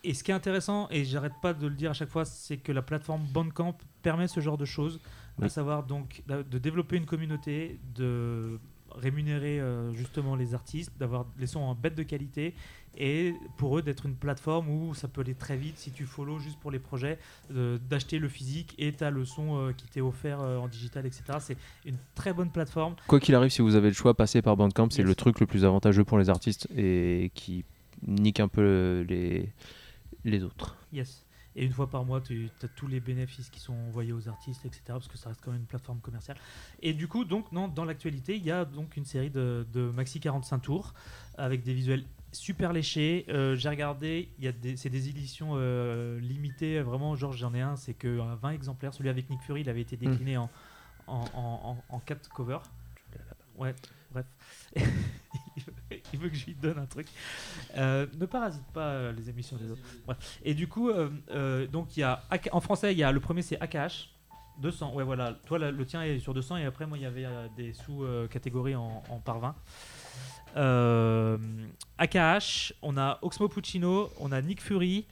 et 0.05 0.15
ce 0.15 0.23
qui 0.25 0.31
est 0.31 0.35
intéressant, 0.35 0.89
et 0.91 1.05
j'arrête 1.05 1.33
pas 1.43 1.55
de 1.55 1.67
le 1.67 1.75
dire 1.75 1.91
à 1.91 1.95
chaque 1.95 2.09
fois, 2.11 2.25
c'est 2.25 2.57
que 2.57 2.73
la 2.73 2.83
plateforme 2.83 3.23
Bandcamp 3.33 3.77
permet 4.03 4.29
ce 4.29 4.41
genre 4.41 4.57
de 4.59 4.65
choses, 4.65 5.01
à 5.43 5.49
savoir 5.49 5.85
donc 5.85 6.23
d'a- 6.27 6.43
de 6.43 6.59
développer 6.59 6.97
une 6.97 7.07
communauté, 7.07 7.79
de 7.95 8.59
rémunérer 8.95 9.61
euh, 9.61 9.93
justement 9.93 10.35
les 10.35 10.55
artistes, 10.55 10.93
d'avoir 10.99 11.27
les 11.39 11.47
sons 11.47 11.61
en 11.61 11.75
bête 11.75 11.95
de 11.95 12.03
qualité 12.03 12.55
et 12.97 13.35
pour 13.59 13.79
eux 13.79 13.83
d'être 13.83 14.07
une 14.07 14.15
plateforme 14.17 14.69
où 14.71 14.95
ça 14.95 15.07
peut 15.09 15.21
aller 15.21 15.35
très 15.35 15.57
vite 15.59 15.77
si 15.77 15.93
tu 15.93 16.05
follow 16.07 16.39
juste 16.39 16.59
pour 16.59 16.71
les 16.71 16.79
projets, 16.79 17.19
de- 17.51 17.79
d'acheter 17.89 18.19
le 18.19 18.29
physique 18.29 18.75
et 18.79 18.93
tu 18.93 19.05
as 19.05 19.11
le 19.11 19.25
son 19.27 19.59
euh, 19.59 19.73
qui 19.73 19.87
t'est 19.87 20.01
offert 20.01 20.41
euh, 20.41 20.57
en 20.57 20.69
digital, 20.69 21.05
etc. 21.07 21.23
C'est 21.39 21.57
une 21.85 21.99
très 22.15 22.33
bonne 22.33 22.51
plateforme. 22.51 22.97
Quoi 23.07 23.21
qu'il 23.21 23.35
arrive, 23.35 23.51
si 23.51 23.61
vous 23.63 23.75
avez 23.77 23.89
le 23.89 23.95
choix, 23.95 24.15
passer 24.15 24.41
par 24.43 24.57
Bandcamp, 24.57 24.89
c'est 24.91 25.03
Yes. 25.03 25.07
le 25.09 25.15
truc 25.15 25.39
le 25.39 25.47
plus 25.47 25.65
avantageux 25.67 26.05
pour 26.05 26.19
les 26.19 26.31
artistes 26.31 26.67
et 26.77 27.31
qui 27.35 27.65
nique 28.07 28.41
un 28.41 28.49
peu 28.49 29.05
les, 29.09 29.53
les 30.25 30.43
autres. 30.43 30.77
Yes. 30.93 31.25
Et 31.57 31.65
une 31.65 31.73
fois 31.73 31.91
par 31.91 32.05
mois, 32.05 32.21
tu 32.21 32.51
as 32.63 32.69
tous 32.69 32.87
les 32.87 33.01
bénéfices 33.01 33.51
qui 33.51 33.59
sont 33.59 33.75
envoyés 33.75 34.13
aux 34.13 34.29
artistes, 34.29 34.65
etc. 34.65 34.83
Parce 34.89 35.09
que 35.09 35.19
ça 35.19 35.31
reste 35.31 35.41
quand 35.43 35.51
même 35.51 35.63
une 35.63 35.67
plateforme 35.67 35.99
commerciale. 35.99 36.37
Et 36.83 36.93
du 36.93 37.09
coup, 37.09 37.25
donc, 37.25 37.51
non, 37.51 37.67
dans 37.67 37.85
l'actualité, 37.85 38.37
il 38.37 38.45
y 38.45 38.51
a 38.53 38.65
donc 38.65 38.97
une 38.97 39.05
série 39.05 39.31
de, 39.31 39.67
de 39.73 39.91
maxi 39.91 40.21
45 40.21 40.59
tours 40.61 40.95
avec 41.37 41.65
des 41.65 41.75
visuels 41.75 42.05
super 42.31 42.73
léchés. 42.73 43.25
Euh, 43.29 43.57
J'ai 43.57 43.69
regardé, 43.71 44.29
c'est 44.77 44.91
des 44.91 45.09
éditions 45.09 45.53
euh, 45.55 46.21
limitées. 46.21 46.81
Vraiment, 46.81 47.17
genre, 47.17 47.33
j'en 47.33 47.53
ai 47.55 47.61
un, 47.61 47.75
c'est 47.75 47.95
que 47.95 48.07
euh, 48.07 48.35
20 48.41 48.51
exemplaires. 48.51 48.95
Celui 48.95 49.09
avec 49.09 49.29
Nick 49.29 49.41
Fury, 49.43 49.63
il 49.63 49.69
avait 49.69 49.81
été 49.81 49.97
décliné 49.97 50.37
en, 50.37 50.49
en, 51.09 51.25
en, 51.35 51.61
en, 51.71 51.85
en 51.89 51.99
4 51.99 52.29
covers. 52.29 52.63
Ouais, 53.57 53.75
bref. 54.13 54.27
il, 56.13 56.19
veut, 56.19 56.29
que 56.29 56.37
je 56.37 56.47
lui 56.47 56.55
donne 56.55 56.79
un 56.79 56.87
truc. 56.87 57.09
Euh, 57.77 58.07
ne 58.19 58.27
parasite 58.27 58.67
pas 58.73 58.89
euh, 58.89 59.13
les 59.13 59.29
émissions 59.31 59.57
des 59.57 59.71
autres. 59.71 59.83
Et 60.45 60.55
du 60.55 60.69
coup, 60.69 60.91
euh, 60.91 61.11
euh, 61.31 61.67
donc 61.67 61.97
il 61.97 62.01
y 62.01 62.03
a 62.03 62.23
AK 62.31 62.49
en 62.53 62.61
français, 62.61 62.93
il 62.93 62.99
y 62.99 63.03
a 63.05 63.13
le 63.13 63.21
premier 63.21 63.43
c'est 63.43 63.61
AKH 63.61 64.11
200. 64.61 64.93
Ouais, 64.95 65.05
voilà. 65.05 65.35
Toi, 65.47 65.59
le 65.59 65.87
tien 65.87 66.03
est 66.03 66.19
sur 66.19 66.35
200 66.35 66.59
et 66.59 66.65
après 66.65 66.87
moi 66.87 66.99
il 66.99 67.03
y 67.03 67.07
avait 67.07 67.25
euh, 67.25 67.47
des 67.57 67.73
sous-catégories 67.73 68.75
en, 68.75 69.03
en 69.09 69.19
par 69.19 69.39
20. 69.39 69.55
Euh, 70.57 71.39
AKH, 71.99 72.73
on 72.83 72.97
a 72.97 73.19
Oxmo 73.23 73.49
Puccino, 73.49 74.11
on 74.19 74.33
a 74.33 74.41
Nick 74.41 74.63
Fury 74.63 75.07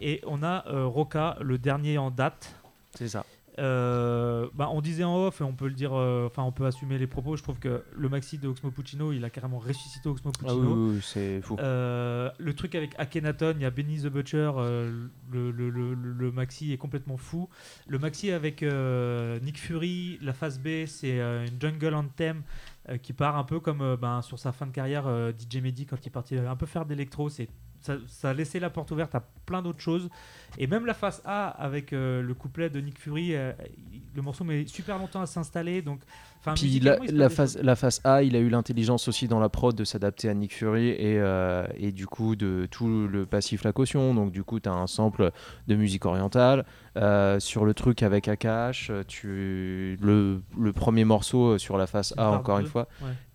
et 0.00 0.20
on 0.26 0.42
a 0.42 0.66
euh, 0.68 0.86
Roca, 0.86 1.36
le 1.40 1.58
dernier 1.58 1.98
en 1.98 2.10
date. 2.10 2.54
C'est 2.94 3.08
ça. 3.08 3.24
Euh, 3.58 4.48
bah, 4.54 4.68
on 4.72 4.80
disait 4.80 5.04
en 5.04 5.26
off 5.26 5.42
et 5.42 5.44
on 5.44 5.52
peut 5.52 5.68
le 5.68 5.74
dire, 5.74 5.92
euh, 5.92 6.26
enfin 6.26 6.42
on 6.42 6.52
peut 6.52 6.64
assumer 6.64 6.98
les 6.98 7.06
propos. 7.06 7.36
Je 7.36 7.42
trouve 7.42 7.58
que 7.58 7.84
le 7.94 8.08
maxi 8.08 8.38
de 8.38 8.48
Oxmo 8.48 8.70
Puccino, 8.70 9.12
il 9.12 9.24
a 9.24 9.30
carrément 9.30 9.58
ressuscité 9.58 10.08
Oxmo 10.08 10.30
ah 10.34 10.38
Puccino. 10.38 10.90
oui, 10.92 11.00
c'est 11.02 11.40
fou. 11.42 11.56
Euh, 11.58 12.30
le 12.38 12.54
truc 12.54 12.74
avec 12.74 12.94
Akhenaton, 12.98 13.54
il 13.56 13.62
y 13.62 13.66
a 13.66 13.70
Benny 13.70 14.00
the 14.00 14.06
Butcher, 14.06 14.52
le, 14.56 15.50
le, 15.50 15.70
le, 15.70 15.94
le, 15.94 16.32
maxi 16.32 16.72
est 16.72 16.78
complètement 16.78 17.16
fou. 17.18 17.48
Le 17.86 17.98
maxi 17.98 18.30
avec 18.30 18.62
Nick 18.62 19.58
Fury, 19.58 20.18
la 20.22 20.32
phase 20.32 20.58
B, 20.58 20.86
c'est 20.86 21.18
une 21.20 21.60
jungle 21.60 21.94
anthem 21.94 22.42
qui 23.02 23.12
part 23.12 23.36
un 23.36 23.44
peu 23.44 23.60
comme 23.60 23.96
ben, 24.00 24.22
sur 24.22 24.38
sa 24.38 24.52
fin 24.52 24.66
de 24.66 24.72
carrière 24.72 25.04
DJ 25.38 25.58
Mehdi 25.58 25.86
quand 25.86 26.04
il 26.04 26.10
partit 26.10 26.38
un 26.38 26.56
peu 26.56 26.66
faire 26.66 26.86
d'électro. 26.86 27.28
C'est 27.28 27.48
ça, 27.82 27.96
ça, 28.06 28.30
a 28.30 28.32
laissé 28.32 28.60
la 28.60 28.70
porte 28.70 28.90
ouverte 28.90 29.14
à 29.14 29.22
plein 29.44 29.62
d'autres 29.62 29.80
choses. 29.80 30.08
Et 30.58 30.66
même 30.66 30.86
la 30.86 30.94
face 30.94 31.22
A 31.24 31.48
avec 31.48 31.92
euh, 31.92 32.22
le 32.22 32.34
couplet 32.34 32.70
de 32.70 32.80
Nick 32.80 32.98
Fury, 32.98 33.34
euh, 33.34 33.52
le 34.14 34.22
morceau 34.22 34.44
met 34.44 34.66
super 34.66 34.98
longtemps 34.98 35.20
à 35.20 35.26
s'installer. 35.26 35.82
Donc, 35.82 36.00
Puis 36.54 36.78
la, 36.80 36.98
la, 37.10 37.28
face, 37.28 37.56
la 37.56 37.74
face 37.74 38.00
A, 38.04 38.22
il 38.22 38.36
a 38.36 38.38
eu 38.38 38.48
l'intelligence 38.48 39.08
aussi 39.08 39.28
dans 39.28 39.40
la 39.40 39.48
prod 39.48 39.74
de 39.74 39.84
s'adapter 39.84 40.28
à 40.28 40.34
Nick 40.34 40.54
Fury 40.54 40.88
et, 40.88 41.18
euh, 41.18 41.66
et, 41.76 41.90
du 41.90 42.06
coup 42.06 42.36
de 42.36 42.68
tout 42.70 43.08
le 43.08 43.26
passif 43.26 43.64
la 43.64 43.72
caution. 43.72 44.14
Donc 44.14 44.30
du 44.30 44.44
coup, 44.44 44.60
tu 44.60 44.68
as 44.68 44.72
un 44.72 44.86
sample 44.86 45.32
de 45.68 45.74
musique 45.74 46.04
orientale. 46.04 46.64
sur 47.38 47.64
le 47.64 47.74
truc 47.74 48.02
avec 48.02 48.28
Akash, 48.28 48.92
tu, 49.08 49.98
le, 50.00 50.42
le, 50.58 50.72
premier 50.72 51.04
morceau 51.04 51.58
sur 51.58 51.78
la 51.78 51.86
face 51.86 52.14
A, 52.16 52.30
encore 52.30 52.58
une 52.58 52.66
fois, 52.66 52.88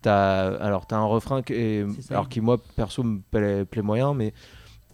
as, 0.06 0.46
alors 0.60 0.86
tu 0.86 0.94
as 0.94 0.98
un 0.98 1.04
refrain 1.04 1.42
qui, 1.42 1.82
alors, 2.10 2.28
qui 2.28 2.40
moi 2.40 2.58
perso 2.76 3.02
me 3.02 3.20
plaît, 3.30 3.64
plaît 3.64 3.82
moyen, 3.82 4.14
mais 4.14 4.32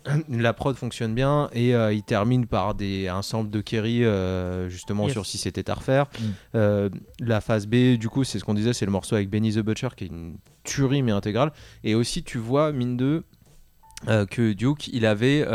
la 0.28 0.52
prod 0.52 0.76
fonctionne 0.76 1.14
bien 1.14 1.48
et 1.52 1.74
euh, 1.74 1.92
il 1.92 2.02
termine 2.02 2.46
par 2.46 2.74
des, 2.74 3.08
un 3.08 3.22
sample 3.22 3.50
de 3.50 3.60
Kerry 3.60 4.04
euh, 4.04 4.68
justement 4.68 5.08
sur 5.08 5.26
si 5.26 5.38
c'était 5.38 5.70
à 5.70 5.74
refaire. 5.74 6.06
Mm. 6.06 6.24
Euh, 6.54 6.88
la 7.20 7.40
phase 7.40 7.66
B, 7.66 7.96
du 7.96 8.08
coup, 8.08 8.24
c'est 8.24 8.38
ce 8.38 8.44
qu'on 8.44 8.54
disait, 8.54 8.72
c'est 8.72 8.86
le 8.86 8.92
morceau 8.92 9.16
avec 9.16 9.30
Benny 9.30 9.52
the 9.52 9.60
Butcher 9.60 9.88
qui 9.96 10.04
est 10.04 10.08
une 10.08 10.36
tuerie 10.62 11.02
mais 11.02 11.12
intégrale. 11.12 11.52
Et 11.82 11.94
aussi, 11.94 12.22
tu 12.22 12.38
vois, 12.38 12.72
mine 12.72 12.96
de 12.96 13.24
que 14.06 14.52
Duke, 14.52 14.88
il 14.88 15.06
avait 15.06 15.46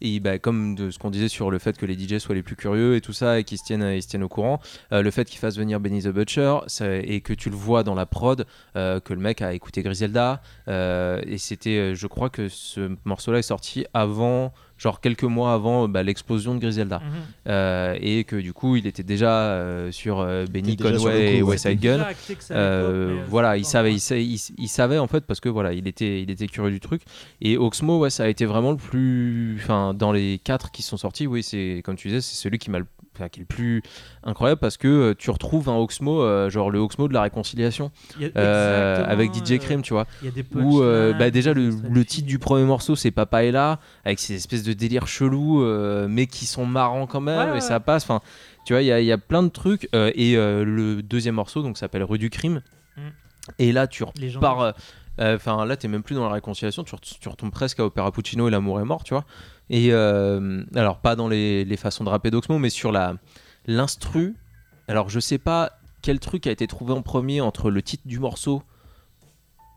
et 0.00 0.20
bah, 0.20 0.38
comme 0.38 0.74
de 0.74 0.90
ce 0.90 0.98
qu'on 0.98 1.10
disait 1.10 1.28
sur 1.28 1.50
le 1.50 1.58
fait 1.58 1.76
que 1.76 1.86
les 1.86 1.98
DJ 1.98 2.18
soient 2.18 2.34
les 2.34 2.42
plus 2.42 2.56
curieux 2.56 2.96
et 2.96 3.00
tout 3.00 3.12
ça, 3.12 3.38
et 3.38 3.44
qu'ils 3.44 3.58
se 3.58 3.64
tiennent, 3.64 3.98
tiennent 4.00 4.22
au 4.22 4.28
courant, 4.28 4.60
euh, 4.92 5.02
le 5.02 5.10
fait 5.10 5.28
qu'il 5.28 5.38
fasse 5.38 5.56
venir 5.56 5.80
Benny 5.80 6.02
the 6.02 6.08
Butcher, 6.08 6.58
et 6.82 7.20
que 7.20 7.32
tu 7.32 7.50
le 7.50 7.56
vois 7.56 7.82
dans 7.82 7.94
la 7.94 8.06
prod, 8.06 8.46
euh, 8.76 9.00
que 9.00 9.12
le 9.12 9.20
mec 9.20 9.42
a 9.42 9.52
écouté 9.52 9.82
Griselda, 9.82 10.42
euh, 10.68 11.20
et 11.26 11.38
c'était, 11.38 11.94
je 11.94 12.06
crois 12.06 12.30
que 12.30 12.48
ce 12.48 12.96
morceau-là 13.04 13.38
est 13.38 13.42
sorti 13.42 13.86
avant 13.94 14.52
genre 14.80 15.00
quelques 15.00 15.24
mois 15.24 15.52
avant 15.52 15.88
bah, 15.88 16.02
l'explosion 16.02 16.54
de 16.54 16.60
Griselda. 16.60 16.98
Mhm. 16.98 17.04
Euh, 17.48 17.98
et 18.00 18.24
que 18.24 18.36
du 18.36 18.52
coup, 18.54 18.76
il 18.76 18.86
était 18.86 19.02
déjà 19.02 19.30
euh, 19.30 19.92
sur 19.92 20.20
euh, 20.20 20.46
Benny 20.50 20.76
Conway 20.76 21.36
et 21.36 21.42
West 21.42 21.68
Side 21.68 21.80
Gun. 21.80 22.06
voilà, 23.28 23.58
il 23.58 23.66
savait, 23.66 23.94
il, 23.94 24.68
savait 24.68 24.98
en 24.98 25.06
fait 25.06 25.26
parce 25.26 25.40
que 25.40 25.50
voilà, 25.50 25.74
il 25.74 25.86
était, 25.86 26.22
il 26.22 26.30
était 26.30 26.46
curieux 26.46 26.72
du 26.72 26.80
truc. 26.80 27.02
Et 27.42 27.58
Oxmo, 27.58 27.98
ouais, 27.98 28.10
ça 28.10 28.24
a 28.24 28.28
été 28.28 28.46
vraiment 28.46 28.70
le 28.70 28.78
plus, 28.78 29.58
enfin, 29.62 29.92
dans 29.92 30.12
les 30.12 30.40
quatre 30.42 30.70
qui 30.70 30.82
sont 30.82 30.96
sortis, 30.96 31.26
oui, 31.26 31.42
c'est 31.42 31.82
comme 31.84 31.96
tu 31.96 32.08
disais, 32.08 32.22
c'est 32.22 32.36
celui 32.36 32.58
qui 32.58 32.70
m'a 32.70 32.78
le 32.78 32.86
qui 33.14 33.40
est 33.40 33.42
le 33.42 33.46
plus 33.46 33.82
incroyable 34.22 34.60
parce 34.60 34.76
que 34.76 34.88
euh, 34.88 35.14
tu 35.16 35.30
retrouves 35.30 35.68
un 35.68 35.76
Oxmo, 35.76 36.22
euh, 36.22 36.50
genre 36.50 36.70
le 36.70 36.78
Oxmo 36.78 37.08
de 37.08 37.12
la 37.12 37.22
réconciliation 37.22 37.90
euh, 38.20 39.04
avec 39.06 39.32
DJ 39.34 39.58
Cream, 39.58 39.82
tu 39.82 39.92
vois. 39.92 40.06
Où 40.54 40.80
bah, 40.80 41.30
déjà 41.30 41.52
le, 41.52 42.04
titre 42.04 42.26
du 42.26 42.38
premier 42.38 42.64
morceau 42.64 42.96
c'est 42.96 43.10
Papa 43.10 43.44
est 43.44 43.52
là, 43.52 43.80
avec 44.04 44.18
ces 44.18 44.34
espèces 44.34 44.62
de 44.62 44.72
délires 44.72 45.06
chelous, 45.06 45.64
mais 46.08 46.26
qui 46.26 46.46
sont 46.46 46.66
marrants 46.66 47.06
quand 47.06 47.20
même, 47.20 47.56
et 47.56 47.60
ça 47.60 47.80
passe. 47.80 48.04
Enfin, 48.04 48.20
tu 48.64 48.72
vois, 48.72 48.82
il 48.82 48.86
y, 48.86 49.06
y, 49.06 49.12
a 49.12 49.18
plein 49.18 49.42
de 49.42 49.48
trucs. 49.48 49.88
et 49.92 50.34
le 50.36 51.02
deuxième 51.02 51.36
morceau 51.36 51.62
donc 51.62 51.78
s'appelle 51.78 52.04
Rue 52.04 52.18
du 52.18 52.30
Crime. 52.30 52.62
Mm. 52.96 53.00
Et 53.58 53.72
là, 53.72 53.86
tu 53.86 54.04
repars. 54.04 54.74
Enfin, 55.20 55.66
là, 55.66 55.76
t'es 55.76 55.86
même 55.86 56.02
plus 56.02 56.14
dans 56.14 56.26
la 56.26 56.32
réconciliation, 56.32 56.82
tu, 56.82 56.96
tu 57.20 57.28
retombes 57.28 57.50
presque 57.50 57.78
à 57.80 57.84
Opera 57.84 58.10
Puccino 58.10 58.48
et 58.48 58.50
l'amour 58.50 58.80
est 58.80 58.84
mort, 58.84 59.04
tu 59.04 59.12
vois. 59.12 59.26
Et 59.70 59.92
euh, 59.92 60.64
alors, 60.74 60.98
pas 60.98 61.14
dans 61.14 61.28
les, 61.28 61.76
façons 61.76 62.04
de 62.04 62.08
rapper 62.08 62.30
d'Oxmo, 62.30 62.58
mais 62.58 62.70
sur 62.70 62.90
la 62.90 63.14
l'instru. 63.66 64.34
Alors, 64.88 65.08
je 65.08 65.20
sais 65.20 65.38
pas 65.38 65.70
quel 66.02 66.18
truc 66.18 66.46
a 66.46 66.50
été 66.50 66.66
trouvé 66.66 66.92
en 66.92 67.02
premier 67.02 67.40
entre 67.40 67.70
le 67.70 67.80
titre 67.80 68.06
du 68.06 68.18
morceau. 68.18 68.62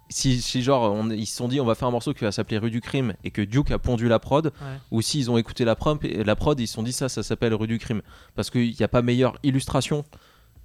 Si, 0.10 0.62
genre 0.62 0.96
ils 1.12 1.26
se 1.26 1.36
sont 1.36 1.48
dit 1.48 1.60
on 1.60 1.66
va 1.66 1.74
faire 1.74 1.88
un 1.88 1.92
morceau 1.92 2.14
qui 2.14 2.24
va 2.24 2.32
s'appeler 2.32 2.60
Rue 2.60 2.70
du 2.70 2.82
Crime 2.82 3.16
et 3.24 3.32
que 3.32 3.42
Duke 3.42 3.72
a 3.72 3.80
pondu 3.80 4.08
la 4.08 4.20
prod, 4.20 4.54
ou 4.92 5.02
s'ils 5.02 5.32
ont 5.32 5.38
écouté 5.38 5.66
la, 5.66 5.76
prod, 5.76 5.98
la 6.04 6.36
prod 6.36 6.60
ils 6.60 6.68
se 6.68 6.74
sont 6.76 6.84
dit 6.84 6.94
ça, 6.94 7.10
ça 7.10 7.24
s'appelle 7.24 7.54
Rue 7.56 7.68
du 7.68 7.80
Crime. 7.80 8.02
Parce 8.36 8.52
qu'il 8.52 8.76
n'y 8.76 8.84
a 8.84 8.88
pas 8.88 9.02
meilleure 9.02 9.38
illustration 9.44 10.06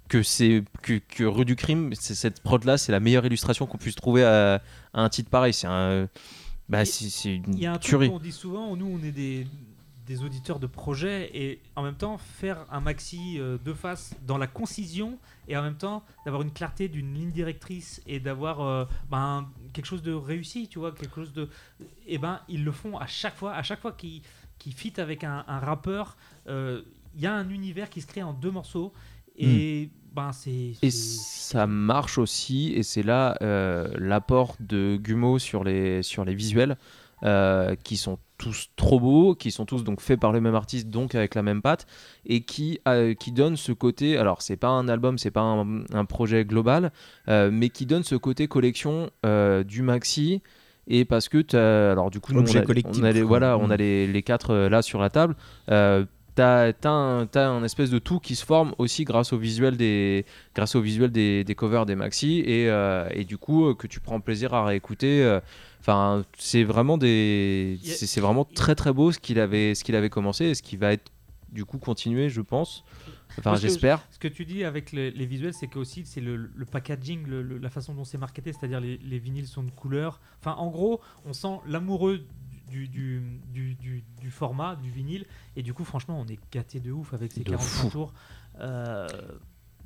que, 0.09 0.23
c'est, 0.23 0.63
que, 0.81 1.23
Rue 1.23 1.45
du 1.45 1.55
Crime. 1.55 1.93
Cette 1.95 2.41
prod 2.41 2.63
là, 2.65 2.77
c'est 2.77 2.91
la 2.91 2.99
meilleure 2.99 3.25
illustration 3.25 3.65
qu'on 3.65 3.77
puisse 3.77 3.95
trouver 3.95 4.25
à, 4.25 4.61
à 4.93 5.01
un 5.01 5.09
titre 5.09 5.29
pareil. 5.29 5.53
C'est 5.53 5.67
un 5.67 6.09
bah, 6.69 6.85
c'est 6.85 7.35
une 7.35 7.53
Il 7.53 7.59
y 7.59 7.65
a 7.65 7.73
un 7.73 7.77
truc 7.79 8.11
qu'on 8.11 8.19
dit 8.19 8.31
souvent, 8.31 8.75
nous 8.75 8.85
on 8.85 9.03
est 9.03 9.11
des, 9.11 9.47
des, 10.05 10.23
auditeurs 10.23 10.59
de 10.59 10.67
projets 10.67 11.31
et 11.33 11.61
en 11.75 11.81
même 11.81 11.95
temps 11.95 12.19
faire 12.19 12.63
un 12.69 12.79
maxi 12.79 13.39
euh, 13.39 13.57
de 13.65 13.73
face 13.73 14.13
dans 14.27 14.37
la 14.37 14.45
concision 14.45 15.17
et 15.47 15.57
en 15.57 15.63
même 15.63 15.77
temps 15.77 16.03
d'avoir 16.25 16.43
une 16.43 16.51
clarté 16.51 16.87
d'une 16.87 17.15
ligne 17.15 17.31
directrice 17.31 18.03
et 18.05 18.19
d'avoir 18.19 18.61
euh, 18.61 18.85
ben, 19.09 19.49
quelque 19.73 19.87
chose 19.87 20.03
de 20.03 20.13
réussi, 20.13 20.67
tu 20.67 20.77
vois, 20.77 20.91
quelque 20.91 21.15
chose 21.15 21.33
de... 21.33 21.49
Et 22.05 22.15
eh 22.15 22.17
ben 22.19 22.39
ils 22.47 22.63
le 22.63 22.71
font 22.71 22.97
à 22.99 23.07
chaque 23.07 23.35
fois, 23.35 23.53
à 23.53 23.63
chaque 23.63 23.81
fois 23.81 23.93
qu'ils 23.93 24.21
qui 24.59 24.71
fit 24.71 24.93
avec 24.99 25.23
un, 25.23 25.41
rappeur, 25.47 26.17
euh, 26.47 26.83
il 27.15 27.21
y 27.21 27.25
a 27.25 27.33
un 27.33 27.49
univers 27.49 27.89
qui 27.89 28.01
se 28.01 28.07
crée 28.07 28.21
en 28.21 28.33
deux 28.33 28.51
morceaux 28.51 28.93
et 29.37 29.85
hmm. 29.85 29.99
Ben, 30.13 30.31
et 30.81 30.89
ça 30.91 31.67
marche 31.67 32.17
aussi, 32.17 32.73
et 32.75 32.83
c'est 32.83 33.03
là 33.03 33.37
euh, 33.41 33.87
l'apport 33.97 34.55
de 34.59 34.97
Gumo 34.97 35.37
sur 35.37 35.63
les, 35.63 36.01
sur 36.03 36.25
les 36.25 36.33
visuels, 36.33 36.77
euh, 37.23 37.75
qui 37.83 37.95
sont 37.95 38.17
tous 38.37 38.69
trop 38.75 38.99
beaux, 38.99 39.35
qui 39.35 39.51
sont 39.51 39.65
tous 39.65 39.83
donc 39.83 40.01
faits 40.01 40.19
par 40.19 40.31
le 40.31 40.41
même 40.41 40.55
artiste, 40.55 40.89
donc 40.89 41.13
avec 41.13 41.35
la 41.35 41.43
même 41.43 41.61
patte, 41.61 41.85
et 42.25 42.41
qui, 42.41 42.79
euh, 42.87 43.13
qui 43.13 43.31
donne 43.31 43.55
ce 43.55 43.71
côté, 43.71 44.17
alors 44.17 44.41
c'est 44.41 44.57
pas 44.57 44.69
un 44.69 44.87
album, 44.87 45.17
c'est 45.17 45.31
pas 45.31 45.41
un, 45.41 46.05
projet 46.05 46.43
global, 46.43 46.91
mais 47.27 47.69
qui 47.69 47.85
donne 47.85 48.03
ce 48.03 48.15
côté 48.15 48.47
collection 48.47 49.11
du 49.65 49.81
maxi, 49.83 50.41
et 50.87 51.05
parce 51.05 51.29
que 51.29 51.55
alors 51.55 52.09
du 52.09 52.19
coup 52.19 52.33
on 52.33 52.43
a, 53.03 53.11
les, 53.11 53.21
voilà 53.21 53.59
on 53.59 53.69
a 53.69 53.75
mm. 53.75 53.77
les, 53.77 54.07
les 54.07 54.23
quatre 54.23 54.55
là 54.55 54.81
sur 54.81 54.99
la 54.99 55.11
table 55.11 55.35
t'as 56.39 56.71
as 57.35 57.47
un, 57.47 57.63
espèce 57.63 57.89
de 57.89 57.99
tout 57.99 58.19
qui 58.19 58.35
se 58.35 58.45
forme 58.45 58.73
aussi 58.77 59.03
grâce 59.03 59.33
au 59.33 59.37
visuel 59.37 59.75
des, 59.75 60.25
grâce 60.55 60.75
au 60.75 60.81
visuel 60.81 61.11
des, 61.11 61.43
des 61.43 61.55
covers 61.55 61.85
des 61.85 61.95
maxi 61.95 62.39
et, 62.45 62.69
euh, 62.69 63.09
et, 63.11 63.25
du 63.25 63.37
coup 63.37 63.67
euh, 63.67 63.75
que 63.75 63.87
tu 63.87 63.99
prends 63.99 64.21
plaisir 64.21 64.53
à 64.53 64.65
réécouter. 64.65 65.21
Euh, 65.21 65.41
enfin, 65.81 66.23
c'est 66.37 66.63
vraiment 66.63 66.97
des, 66.97 67.77
c'est 67.83 68.21
vraiment 68.21 68.45
très 68.45 68.75
très 68.75 68.93
beau 68.93 69.11
ce 69.11 69.19
qu'il 69.19 69.39
avait, 69.39 69.75
ce 69.75 69.83
qu'il 69.83 69.95
avait 69.95 70.09
commencé 70.09 70.45
et 70.45 70.55
ce 70.55 70.63
qui 70.63 70.77
va 70.77 70.93
être 70.93 71.11
du 71.51 71.65
coup 71.65 71.77
continué, 71.77 72.29
je 72.29 72.41
pense. 72.41 72.85
Enfin, 73.37 73.55
j'espère. 73.55 74.05
Ce 74.11 74.19
que 74.19 74.27
tu 74.27 74.45
dis 74.45 74.63
avec 74.63 74.91
les, 74.91 75.11
visuels, 75.11 75.53
c'est 75.53 75.67
que 75.67 75.79
aussi 75.79 76.03
c'est 76.05 76.21
le, 76.21 76.49
packaging, 76.71 77.27
la 77.61 77.69
façon 77.69 77.93
dont 77.93 78.03
c'est 78.03 78.17
marketé, 78.17 78.53
c'est-à-dire 78.53 78.79
les, 78.79 78.97
les, 78.97 79.19
vinyles 79.19 79.47
sont 79.47 79.63
de 79.63 79.71
couleur. 79.71 80.19
Enfin, 80.39 80.53
en 80.53 80.69
gros, 80.69 80.99
on 81.25 81.33
sent 81.33 81.59
l'amoureux 81.67 82.21
du, 82.69 82.87
du, 82.87 83.41
du, 83.47 84.03
du, 84.19 84.31
format, 84.31 84.75
du 84.75 84.89
vinyle. 84.89 85.25
Et 85.55 85.63
du 85.63 85.73
coup, 85.73 85.83
franchement, 85.83 86.19
on 86.19 86.27
est 86.27 86.39
gâté 86.51 86.79
de 86.79 86.91
ouf 86.91 87.13
avec 87.13 87.31
ces 87.31 87.43
45 87.43 87.89
tours. 87.89 88.13
Euh, 88.59 89.07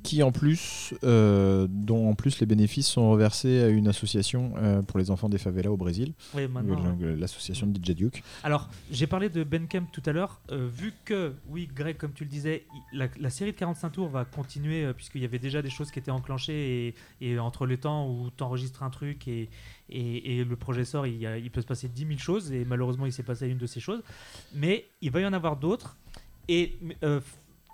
qui 0.04 0.22
en 0.22 0.30
plus, 0.30 0.94
euh, 1.02 1.66
dont 1.68 2.08
en 2.08 2.14
plus 2.14 2.38
les 2.38 2.46
bénéfices 2.46 2.86
sont 2.86 3.10
reversés 3.10 3.62
à 3.62 3.68
une 3.68 3.88
association 3.88 4.52
euh, 4.58 4.82
pour 4.82 4.98
les 4.98 5.10
enfants 5.10 5.28
des 5.28 5.38
favelas 5.38 5.70
au 5.70 5.76
Brésil, 5.76 6.12
l'association 6.34 7.66
de 7.66 7.76
DJ 7.82 7.96
Duke. 7.96 8.22
Alors, 8.44 8.68
j'ai 8.92 9.08
parlé 9.08 9.28
de 9.30 9.42
Ben 9.42 9.66
Kemp 9.66 9.90
tout 9.90 10.02
à 10.06 10.12
l'heure. 10.12 10.40
vu 10.50 10.92
que, 11.04 11.34
oui, 11.48 11.68
Greg, 11.74 11.96
comme 11.96 12.12
tu 12.12 12.24
le 12.24 12.30
disais, 12.30 12.66
la, 12.92 13.30
série 13.30 13.52
de 13.52 13.56
45 13.56 13.90
tours 13.90 14.08
va 14.08 14.24
continuer 14.24 14.92
puisqu'il 14.94 15.22
y 15.22 15.24
avait 15.24 15.38
déjà 15.40 15.62
des 15.62 15.70
choses 15.70 15.90
qui 15.90 15.98
étaient 15.98 16.10
enclenchées 16.10 16.94
et, 17.20 17.30
et 17.32 17.38
entre 17.38 17.66
le 17.66 17.78
temps 17.78 18.08
où 18.08 18.30
tu 18.36 18.44
enregistres 18.44 18.82
un 18.82 18.90
truc 18.90 19.26
et, 19.26 19.48
et, 19.88 20.44
le 20.44 20.56
projet 20.56 20.84
sort, 20.84 21.06
il, 21.06 21.22
il, 21.42 21.50
peut 21.50 21.60
se 21.60 21.66
passer 21.66 21.88
10 21.88 22.06
000 22.06 22.18
choses, 22.18 22.52
et 22.52 22.64
malheureusement, 22.64 23.06
il 23.06 23.12
s'est 23.12 23.22
passé 23.22 23.48
une 23.48 23.58
de 23.58 23.66
ces 23.66 23.80
choses. 23.80 24.02
Mais 24.54 24.86
il 25.00 25.10
va 25.10 25.20
y 25.20 25.26
en 25.26 25.32
avoir 25.32 25.56
d'autres. 25.56 25.96
Et 26.48 26.78
euh, 27.02 27.20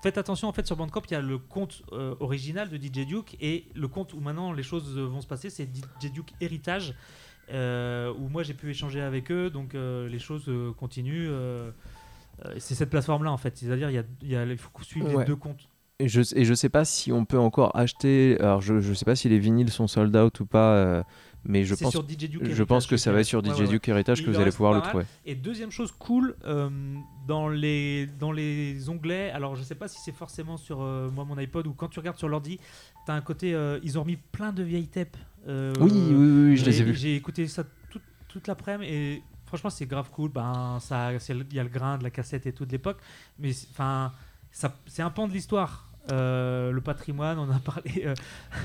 faites 0.02 0.18
attention, 0.18 0.48
en 0.48 0.52
fait, 0.52 0.66
sur 0.66 0.76
Bandcamp, 0.76 1.02
il 1.10 1.12
y 1.12 1.16
a 1.16 1.20
le 1.20 1.38
compte 1.38 1.82
euh, 1.92 2.14
original 2.20 2.68
de 2.68 2.76
DJ 2.76 3.06
Duke, 3.06 3.36
et 3.40 3.66
le 3.74 3.88
compte 3.88 4.14
où 4.14 4.20
maintenant 4.20 4.52
les 4.52 4.62
choses 4.62 4.98
vont 4.98 5.20
se 5.20 5.26
passer, 5.26 5.50
c'est 5.50 5.64
DJ 5.64 6.12
Duke 6.12 6.32
Héritage, 6.40 6.94
euh, 7.52 8.12
où 8.14 8.28
moi 8.28 8.42
j'ai 8.42 8.54
pu 8.54 8.70
échanger 8.70 9.00
avec 9.00 9.30
eux, 9.30 9.50
donc 9.50 9.74
les 9.74 10.18
choses 10.18 10.50
continuent. 10.78 11.30
c'est 12.58 12.74
cette 12.74 12.90
plateforme-là, 12.90 13.32
en 13.32 13.38
fait. 13.38 13.56
C'est-à-dire, 13.56 13.90
il, 13.90 14.04
y 14.28 14.36
a, 14.36 14.44
il 14.44 14.58
faut 14.58 14.70
suivre 14.82 15.18
les 15.18 15.24
deux 15.24 15.36
comptes. 15.36 15.68
Et 15.98 16.08
je, 16.08 16.22
et 16.34 16.46
je 16.46 16.54
sais 16.54 16.70
pas 16.70 16.86
si 16.86 17.12
on 17.12 17.26
peut 17.26 17.38
encore 17.38 17.76
acheter. 17.76 18.38
Alors, 18.40 18.62
je, 18.62 18.80
je 18.80 18.94
sais 18.94 19.04
pas 19.04 19.16
si 19.16 19.28
les 19.28 19.38
vinyles 19.38 19.70
sont 19.70 19.86
sold 19.86 20.16
out 20.16 20.40
ou 20.40 20.46
pas 20.46 21.04
Mais 21.44 21.64
je 21.64 21.74
pense, 21.74 21.94
je 21.94 22.62
pense 22.62 22.86
que 22.86 22.96
ça 22.96 23.12
va 23.12 23.20
être 23.20 23.26
sur 23.26 23.42
DJ 23.44 23.68
Duke 23.68 23.88
Heritage 23.88 24.24
que 24.24 24.30
vous 24.30 24.38
allez 24.38 24.50
pouvoir 24.50 24.74
le 24.74 24.80
trouver. 24.80 25.04
Et 25.24 25.34
deuxième 25.34 25.70
chose 25.70 25.92
cool, 25.92 26.36
dans, 27.26 27.48
les, 27.48 28.06
dans 28.18 28.32
les 28.32 28.88
onglets, 28.88 29.30
alors 29.30 29.56
je 29.56 29.62
sais 29.62 29.74
pas 29.74 29.88
si 29.88 29.98
c'est 30.00 30.12
forcément 30.14 30.56
sur 30.56 30.78
moi 30.78 31.24
mon 31.24 31.36
iPod 31.38 31.66
ou 31.66 31.72
quand 31.72 31.88
tu 31.88 31.98
regardes 31.98 32.18
sur 32.18 32.28
l'ordi, 32.28 32.58
tu 33.06 33.10
as 33.10 33.14
un 33.14 33.20
côté, 33.20 33.56
ils 33.82 33.98
ont 33.98 34.02
remis 34.02 34.16
plein 34.16 34.52
de 34.52 34.62
vieilles 34.62 34.88
tapes. 34.88 35.16
oui, 35.46 35.72
oui, 35.80 36.14
oui, 36.14 36.56
je 36.56 36.64
les 36.64 36.80
ai 36.80 36.84
vus. 36.84 36.94
J'ai 36.94 37.16
écouté 37.16 37.46
ça 37.48 37.64
toute, 37.90 38.02
toute 38.28 38.46
l'après-midi 38.46 38.92
et 38.92 39.22
franchement, 39.50 39.70
c'est 39.70 39.86
grave 39.86 40.10
cool. 40.10 40.30
Ben, 40.30 40.78
il 40.90 41.54
y 41.54 41.58
a 41.58 41.62
le 41.64 41.68
grain 41.68 41.98
de 41.98 42.04
la 42.04 42.10
cassette 42.10 42.46
et 42.46 42.52
tout 42.52 42.64
de 42.64 42.72
l'époque, 42.72 42.98
mais 43.38 43.50
enfin, 43.72 44.12
c'est 44.50 45.02
un 45.02 45.10
pan 45.10 45.26
de 45.26 45.32
l'histoire. 45.32 45.89
Euh, 46.10 46.72
le 46.72 46.80
patrimoine, 46.80 47.38
on 47.38 47.50
a 47.50 47.58
parlé. 47.64 48.04
Euh. 48.06 48.14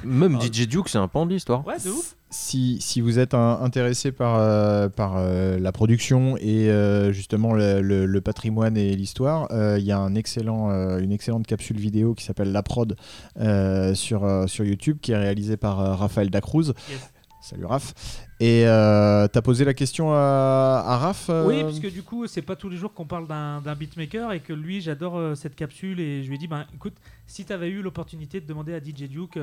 Même 0.04 0.42
DJ 0.42 0.68
Duke, 0.68 0.90
c'est 0.90 0.98
un 0.98 1.08
pan 1.08 1.26
de 1.26 1.34
l'histoire. 1.34 1.66
Ouais, 1.66 1.78
de 1.84 1.90
ouf. 1.90 2.16
Si, 2.32 2.80
si 2.82 3.00
vous 3.00 3.18
êtes 3.18 3.34
intéressé 3.34 4.12
par, 4.12 4.36
euh, 4.38 4.90
par 4.90 5.24
la 5.24 5.72
production 5.72 6.36
et 6.38 6.70
justement 7.14 7.54
le, 7.54 8.20
patrimoine 8.20 8.76
et 8.76 8.94
l'histoire, 8.96 9.48
il 9.52 9.84
y 9.86 9.94
a 9.94 10.00
un 10.00 10.16
excellent, 10.16 10.70
une 10.98 11.14
excellente 11.14 11.48
capsule 11.48 11.78
vidéo 11.78 12.14
qui 12.14 12.26
s'appelle 12.26 12.52
La 12.52 12.62
Prod 12.62 12.98
sur, 13.94 14.50
sur 14.50 14.66
YouTube 14.66 14.98
qui 15.02 15.14
est 15.14 15.18
réalisée 15.18 15.56
par 15.56 15.78
Raphaël 15.98 16.30
Dacruz. 16.30 16.74
Salut 17.46 17.66
Raph. 17.66 17.94
Et 18.40 18.64
euh, 18.66 19.28
t'as 19.28 19.44
posé 19.44 19.66
la 19.66 19.76
question 19.76 20.12
à, 20.12 20.84
à 20.84 20.98
Raph 20.98 21.28
euh 21.30 21.46
Oui, 21.46 21.64
puisque 21.64 21.94
du 21.94 22.02
coup, 22.02 22.26
c'est 22.26 22.42
pas 22.42 22.56
tous 22.56 22.70
les 22.70 22.76
jours 22.78 22.92
qu'on 22.92 23.06
parle 23.06 23.28
d'un 23.28 23.76
beatmaker 23.76 24.32
et 24.32 24.40
que 24.40 24.52
lui, 24.52 24.82
j'adore 24.82 25.16
euh, 25.16 25.36
cette 25.36 25.56
capsule 25.56 26.00
et 26.00 26.24
je 26.24 26.30
lui 26.30 26.38
ai 26.38 26.38
dit, 26.40 26.48
ben 26.48 26.66
écoute, 26.74 26.96
si 27.28 27.46
t'avais 27.46 27.70
eu 27.70 27.84
l'opportunité 27.84 28.42
de 28.42 28.48
demander 28.48 28.74
à 28.74 28.80
DJ 28.80 29.08
Duke 29.08 29.38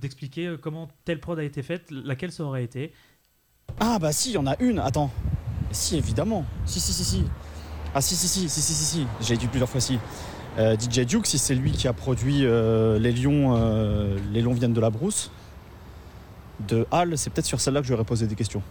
d'expliquer 0.00 0.54
comment 0.62 0.86
telle 1.04 1.18
prod 1.18 1.36
a 1.36 1.42
été 1.42 1.64
faite, 1.64 1.90
laquelle 1.90 2.30
ça 2.30 2.44
aurait 2.44 2.62
été? 2.62 2.92
Ah 3.80 3.98
bah 3.98 4.12
si, 4.12 4.30
il 4.30 4.34
y 4.34 4.38
en 4.38 4.46
a 4.46 4.54
une, 4.60 4.78
attends. 4.78 5.10
Si, 5.72 5.96
évidemment. 5.96 6.44
Si, 6.64 6.78
si, 6.78 6.92
si, 6.92 7.02
si. 7.02 7.24
Ah 7.92 8.00
si, 8.00 8.14
si, 8.14 8.28
si, 8.28 8.48
si, 8.48 8.60
si, 8.60 8.72
si, 8.72 8.84
si. 8.84 9.06
J'ai 9.20 9.36
dit 9.36 9.48
plusieurs 9.48 9.68
fois 9.68 9.80
si. 9.80 9.98
DJ 10.56 11.00
Duke, 11.06 11.26
si 11.26 11.38
c'est 11.38 11.56
lui 11.56 11.72
qui 11.72 11.88
a 11.88 11.92
produit 11.92 12.42
Les 12.42 13.12
Lions, 13.12 14.14
Les 14.32 14.42
Lions 14.42 14.52
viennent 14.52 14.74
de 14.74 14.80
la 14.80 14.90
brousse 14.90 15.32
de 16.68 16.86
Hall, 16.90 17.16
c'est 17.16 17.30
peut-être 17.30 17.46
sur 17.46 17.60
celle-là 17.60 17.80
que 17.80 17.86
j'aurais 17.86 18.04
posé 18.04 18.26
des 18.26 18.34
questions. 18.34 18.62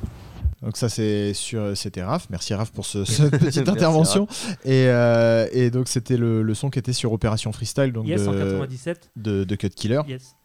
Donc 0.61 0.75
ça 0.75 0.89
c'est 0.89 1.33
sur 1.33 1.75
c'était 1.77 2.03
Raph, 2.03 2.27
merci 2.29 2.53
Raph 2.53 2.71
pour 2.71 2.85
ce, 2.85 3.05
cette 3.05 3.31
petite 3.39 3.69
intervention 3.69 4.27
et, 4.65 4.87
euh, 4.87 5.47
et, 5.53 5.69
donc 5.69 5.87
c'était 5.87 6.17
le, 6.17 6.43
le, 6.43 6.53
son 6.53 6.69
qui 6.69 6.79
était 6.79 6.91
sur 6.91 7.13
Opération 7.13 7.53
Freestyle 7.53 7.93
donc 7.93 8.05
yes, 8.05 8.23
de, 8.23 8.27
en 8.27 8.33
97. 8.33 9.11
de, 9.15 9.45
de 9.45 9.55
Cut 9.55 9.69
Killer. 9.69 10.01
Yes 10.05 10.35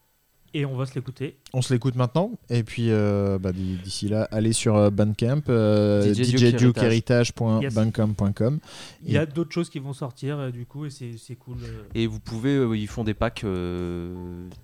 et 0.55 0.65
on 0.65 0.75
va 0.77 0.87
se 0.87 0.95
l'écouter. 0.95 1.37
On 1.53 1.61
se 1.61 1.75
l'écoute 1.75 1.97
maintenant. 1.97 2.31
Et 2.49 2.63
puis 2.63 2.91
euh, 2.91 3.39
bah, 3.39 3.51
d'ici 3.53 4.09
là, 4.09 4.29
allez 4.31 4.53
sur 4.53 4.77
euh, 4.77 4.91
Bandcamp, 4.91 5.43
euh, 5.49 6.15
djduke.bandcamp.com. 6.15 8.61
Il 9.05 9.13
y 9.13 9.19
a 9.19 9.27
d'autres 9.27 9.53
choses 9.53 9.69
qui 9.69 9.81
vont 9.81 9.93
sortir 9.93 10.39
euh, 10.39 10.51
du 10.51 10.65
coup 10.65 10.87
et 10.87 10.91
c'est 10.91 11.35
cool. 11.35 11.57
Et 11.95 12.07
vous 12.07 12.21
pouvez, 12.21 12.65
ils 12.79 12.87
font 12.87 13.03
des 13.03 13.15
packs, 13.15 13.45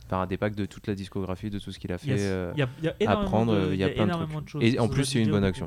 par 0.09 0.29
des 0.29 0.37
packs 0.37 0.55
de 0.55 0.67
toute 0.67 0.87
la 0.87 0.95
discographie, 0.95 1.51
de 1.51 1.59
tout 1.59 1.73
ce 1.73 1.81
qu'il 1.81 1.91
a 1.93 1.99
fait. 1.99 2.53
Il 2.57 2.61
y 2.61 2.63
a, 2.63 2.69
y 2.83 2.89
a 3.07 3.11
à 3.11 3.17
prendre, 3.17 3.73
il 3.73 3.79
y 3.79 3.85
a, 3.85 3.89
plein 3.89 4.07
de 4.07 4.13
trucs. 4.47 4.63
et 4.63 4.79
en 4.79 4.89
plus, 4.89 5.05
c'est 5.05 5.21
une 5.21 5.31
bonne 5.31 5.45
action. 5.45 5.67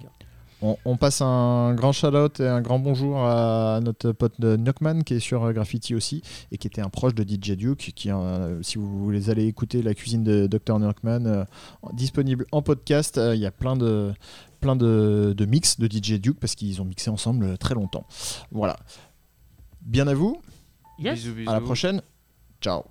On, 0.85 0.95
passe 0.95 1.19
un 1.19 1.73
grand 1.73 1.91
shout-out 1.91 2.39
et 2.39 2.47
un 2.47 2.61
grand 2.61 2.79
bonjour 2.79 3.19
à 3.19 3.81
notre 3.83 4.13
pote 4.13 4.39
Knockman 4.39 5.01
qui 5.01 5.15
est 5.15 5.19
sur 5.19 5.51
Graffiti 5.51 5.93
aussi 5.93 6.21
et 6.53 6.57
qui 6.57 6.67
était 6.67 6.81
un 6.81 6.87
proche 6.87 7.13
de 7.13 7.23
DJ 7.23 7.57
Duke. 7.57 7.91
Qui, 7.93 8.09
euh, 8.09 8.63
si 8.63 8.77
vous 8.77 9.03
voulez 9.03 9.29
aller 9.29 9.45
écouter 9.45 9.81
la 9.81 9.93
cuisine 9.93 10.23
de 10.23 10.47
Dr. 10.47 10.79
Knockman, 10.79 11.25
euh, 11.25 11.43
disponible 11.91 12.45
en 12.53 12.61
podcast, 12.61 13.17
euh, 13.17 13.35
il 13.35 13.41
y 13.41 13.45
a 13.45 13.51
plein 13.51 13.75
de, 13.75 14.13
plein 14.61 14.77
de, 14.77 15.33
de 15.35 15.45
mix 15.45 15.79
de 15.79 15.87
DJ 15.87 16.21
Duke 16.21 16.39
parce 16.39 16.55
qu'ils 16.55 16.81
ont 16.81 16.85
mixé 16.85 17.09
ensemble 17.09 17.57
très 17.57 17.75
longtemps. 17.75 18.05
Voilà. 18.51 18.77
Bien 19.81 20.07
à 20.07 20.13
vous. 20.13 20.41
Yes. 20.97 21.27
À 21.45 21.53
la 21.53 21.61
prochaine. 21.61 22.01
Ciao. 22.61 22.83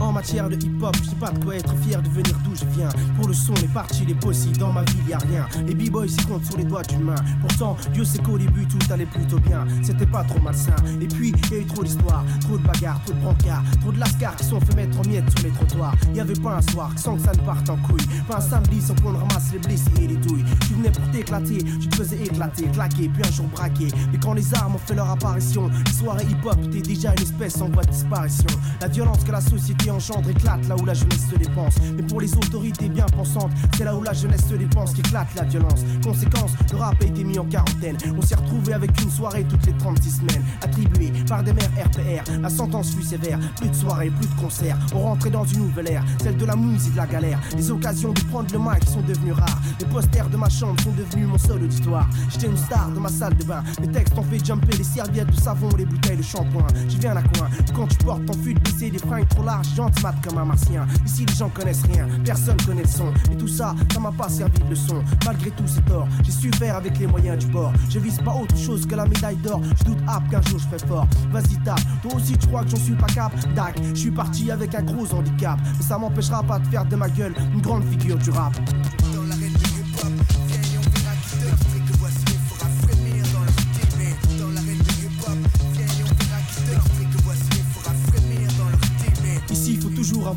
En 0.00 0.12
matière 0.12 0.48
de 0.48 0.54
hip-hop, 0.54 0.96
je 1.02 1.10
sais 1.10 1.16
pas 1.16 1.30
de 1.30 1.44
quoi 1.44 1.56
être 1.56 1.74
fier 1.78 2.00
de 2.00 2.08
venir 2.08 2.38
d'où 2.44 2.54
je 2.54 2.64
viens. 2.76 2.88
Pour 3.16 3.26
le 3.26 3.34
son, 3.34 3.52
les 3.54 3.68
parties, 3.68 4.04
les 4.06 4.14
possibles, 4.14 4.56
dans 4.56 4.72
ma 4.72 4.82
ville 4.84 5.08
y 5.08 5.12
a 5.12 5.18
rien. 5.18 5.46
Les 5.66 5.74
b-boys 5.74 6.06
s'y 6.06 6.24
comptent 6.24 6.44
sur 6.44 6.56
les 6.56 6.64
doigts 6.64 6.82
d'une 6.84 7.02
main. 7.02 7.16
Pourtant, 7.40 7.76
Dieu 7.92 8.04
sait 8.04 8.18
qu'au 8.18 8.38
début 8.38 8.66
tout 8.66 8.78
allait 8.92 9.06
plutôt 9.06 9.40
bien. 9.40 9.66
C'était 9.82 10.06
pas 10.06 10.22
trop 10.22 10.40
malsain. 10.40 10.76
Et 11.00 11.08
puis, 11.08 11.32
y 11.50 11.54
a 11.54 11.58
eu 11.58 11.66
trop 11.66 11.82
d'histoires, 11.82 12.24
trop 12.42 12.56
de 12.56 12.62
bagarres, 12.62 13.02
trop 13.04 13.14
de 13.14 13.20
brancards, 13.20 13.64
trop 13.80 13.90
de 13.90 13.98
lascars 13.98 14.36
qui 14.36 14.44
sont 14.44 14.60
fait 14.60 14.76
mettre 14.76 15.00
en 15.00 15.02
miettes 15.02 15.30
sur 15.36 15.48
les 15.48 15.52
trottoirs. 15.52 15.94
Y 16.14 16.20
avait 16.20 16.34
pas 16.34 16.56
un 16.56 16.62
soir 16.62 16.92
sans 16.96 17.16
que 17.16 17.22
ça 17.22 17.32
ne 17.32 17.40
parte 17.40 17.68
en 17.68 17.76
couille. 17.78 18.06
Pas 18.28 18.36
un 18.36 18.40
samedi 18.40 18.80
sans 18.80 18.94
qu'on 19.02 19.16
ramasse 19.16 19.52
les 19.52 19.58
blessés 19.58 19.90
et 20.00 20.06
les 20.06 20.16
douilles. 20.16 20.44
Tu 20.68 20.74
venais 20.74 20.90
pour 20.90 21.10
t'éclater, 21.10 21.58
je 21.80 21.88
te 21.88 21.96
faisais 21.96 22.22
éclater, 22.22 22.64
claquer, 22.68 23.08
puis 23.08 23.22
un 23.26 23.32
jour 23.32 23.46
braquer. 23.46 23.88
Mais 24.12 24.18
quand 24.18 24.34
les 24.34 24.54
armes 24.54 24.76
ont 24.76 24.78
fait 24.78 24.94
leur 24.94 25.10
apparition, 25.10 25.68
les 25.86 25.92
soirées 25.92 26.26
hip-hop 26.30 26.56
étaient 26.66 26.82
déjà 26.82 27.12
une 27.12 27.22
espèce 27.22 27.60
en 27.60 27.68
voie 27.68 27.82
de 27.82 27.90
disparition. 27.90 28.46
La 28.80 28.88
violence 28.88 29.24
que 29.24 29.32
la 29.32 29.40
société 29.40 29.87
engendre 29.90 30.30
éclate 30.30 30.66
là 30.68 30.76
où 30.76 30.84
la 30.84 30.94
jeunesse 30.94 31.28
se 31.30 31.36
dépense. 31.36 31.74
Mais 31.96 32.02
pour 32.02 32.20
les 32.20 32.32
autorités 32.34 32.88
bien 32.88 33.06
pensantes, 33.06 33.50
c'est 33.76 33.84
là 33.84 33.94
où 33.94 34.02
la 34.02 34.12
jeunesse 34.12 34.46
se 34.48 34.54
dépense 34.54 34.92
qu'éclate 34.94 35.34
la 35.34 35.44
violence. 35.44 35.84
Conséquence, 36.02 36.52
le 36.72 36.78
rap 36.78 36.96
a 37.00 37.04
été 37.04 37.24
mis 37.24 37.38
en 37.38 37.44
quarantaine. 37.44 37.96
On 38.16 38.22
s'est 38.22 38.34
retrouvé 38.34 38.74
avec 38.74 38.90
une 39.02 39.10
soirée 39.10 39.44
toutes 39.48 39.66
les 39.66 39.72
36 39.72 40.10
semaines, 40.10 40.44
attribuée 40.62 41.12
par 41.28 41.42
des 41.42 41.52
mères 41.52 41.70
RPR. 41.84 42.40
La 42.40 42.50
sentence 42.50 42.94
fut 42.94 43.02
sévère, 43.02 43.38
plus 43.56 43.68
de 43.68 43.74
soirées, 43.74 44.10
plus 44.10 44.26
de 44.26 44.40
concerts. 44.40 44.78
On 44.94 45.00
rentrait 45.00 45.30
dans 45.30 45.44
une 45.44 45.60
nouvelle 45.60 45.90
ère, 45.90 46.04
celle 46.22 46.36
de 46.36 46.44
la 46.44 46.56
musique, 46.56 46.92
de 46.92 46.98
la 46.98 47.06
galère. 47.06 47.40
Les 47.56 47.70
occasions 47.70 48.12
de 48.12 48.20
prendre 48.22 48.52
le 48.52 48.58
mic 48.58 48.84
sont 48.88 49.02
devenues 49.02 49.32
rares. 49.32 49.60
Les 49.80 49.86
posters 49.86 50.28
de 50.28 50.36
ma 50.36 50.48
chambre 50.48 50.80
sont 50.82 50.92
devenus 50.92 51.28
mon 51.28 51.38
seul 51.38 51.62
auditoire. 51.62 52.08
J'étais 52.30 52.46
une 52.46 52.56
star 52.56 52.90
de 52.90 52.98
ma 52.98 53.08
salle 53.08 53.36
de 53.36 53.44
bain. 53.44 53.62
Les 53.80 53.88
textes 53.88 54.16
ont 54.18 54.22
fait 54.22 54.44
jumper 54.44 54.76
les 54.76 54.84
serviettes 54.84 55.30
de 55.30 55.40
savon, 55.40 55.68
les 55.76 55.84
bouteilles 55.84 56.16
de 56.16 56.22
shampoing. 56.22 56.66
J'y 56.88 56.98
viens 56.98 57.16
à 57.16 57.22
coin. 57.22 57.48
Quand 57.74 57.86
tu 57.86 57.96
portes 57.98 58.24
ton 58.26 58.34
fut 58.34 58.54
de 58.54 58.60
des 58.90 58.98
fringues 58.98 59.28
trop 59.28 59.42
larges, 59.42 59.74
mat 60.02 60.14
comme 60.22 60.38
un 60.38 60.44
martien. 60.44 60.86
Ici, 61.06 61.24
les 61.26 61.34
gens 61.34 61.48
connaissent 61.48 61.84
rien, 61.92 62.06
personne 62.24 62.56
connaît 62.66 62.82
le 62.82 62.88
son. 62.88 63.12
Et 63.32 63.36
tout 63.36 63.48
ça, 63.48 63.74
ça 63.92 64.00
m'a 64.00 64.12
pas 64.12 64.28
servi 64.28 64.58
de 64.60 64.70
leçon. 64.70 65.02
Malgré 65.24 65.50
tous 65.50 65.66
ces 65.66 65.82
torts, 65.82 66.08
j'ai 66.24 66.32
su 66.32 66.50
faire 66.52 66.76
avec 66.76 66.98
les 66.98 67.06
moyens 67.06 67.38
du 67.38 67.50
bord. 67.50 67.72
Je 67.88 67.98
vise 67.98 68.18
pas 68.18 68.34
autre 68.34 68.56
chose 68.56 68.86
que 68.86 68.94
la 68.94 69.06
médaille 69.06 69.36
d'or. 69.36 69.60
Je 69.78 69.84
doute 69.84 69.98
ap 70.06 70.28
qu'un 70.30 70.42
jour 70.42 70.58
je 70.58 70.68
fais 70.68 70.86
fort. 70.86 71.06
Vas-y, 71.30 71.56
tape. 71.64 71.80
Toi 72.02 72.14
aussi, 72.16 72.36
tu 72.36 72.46
crois 72.48 72.64
que 72.64 72.70
j'en 72.70 72.76
suis 72.76 72.94
pas 72.94 73.06
cap. 73.06 73.32
Dac, 73.54 73.78
je 73.94 74.00
suis 74.00 74.10
parti 74.10 74.50
avec 74.50 74.74
un 74.74 74.82
gros 74.82 75.12
handicap. 75.14 75.58
Mais 75.76 75.84
ça 75.84 75.98
m'empêchera 75.98 76.42
pas 76.42 76.58
de 76.58 76.66
faire 76.66 76.84
de 76.84 76.96
ma 76.96 77.08
gueule 77.08 77.34
une 77.52 77.60
grande 77.60 77.84
figure 77.84 78.18
du 78.18 78.30
rap. 78.30 78.52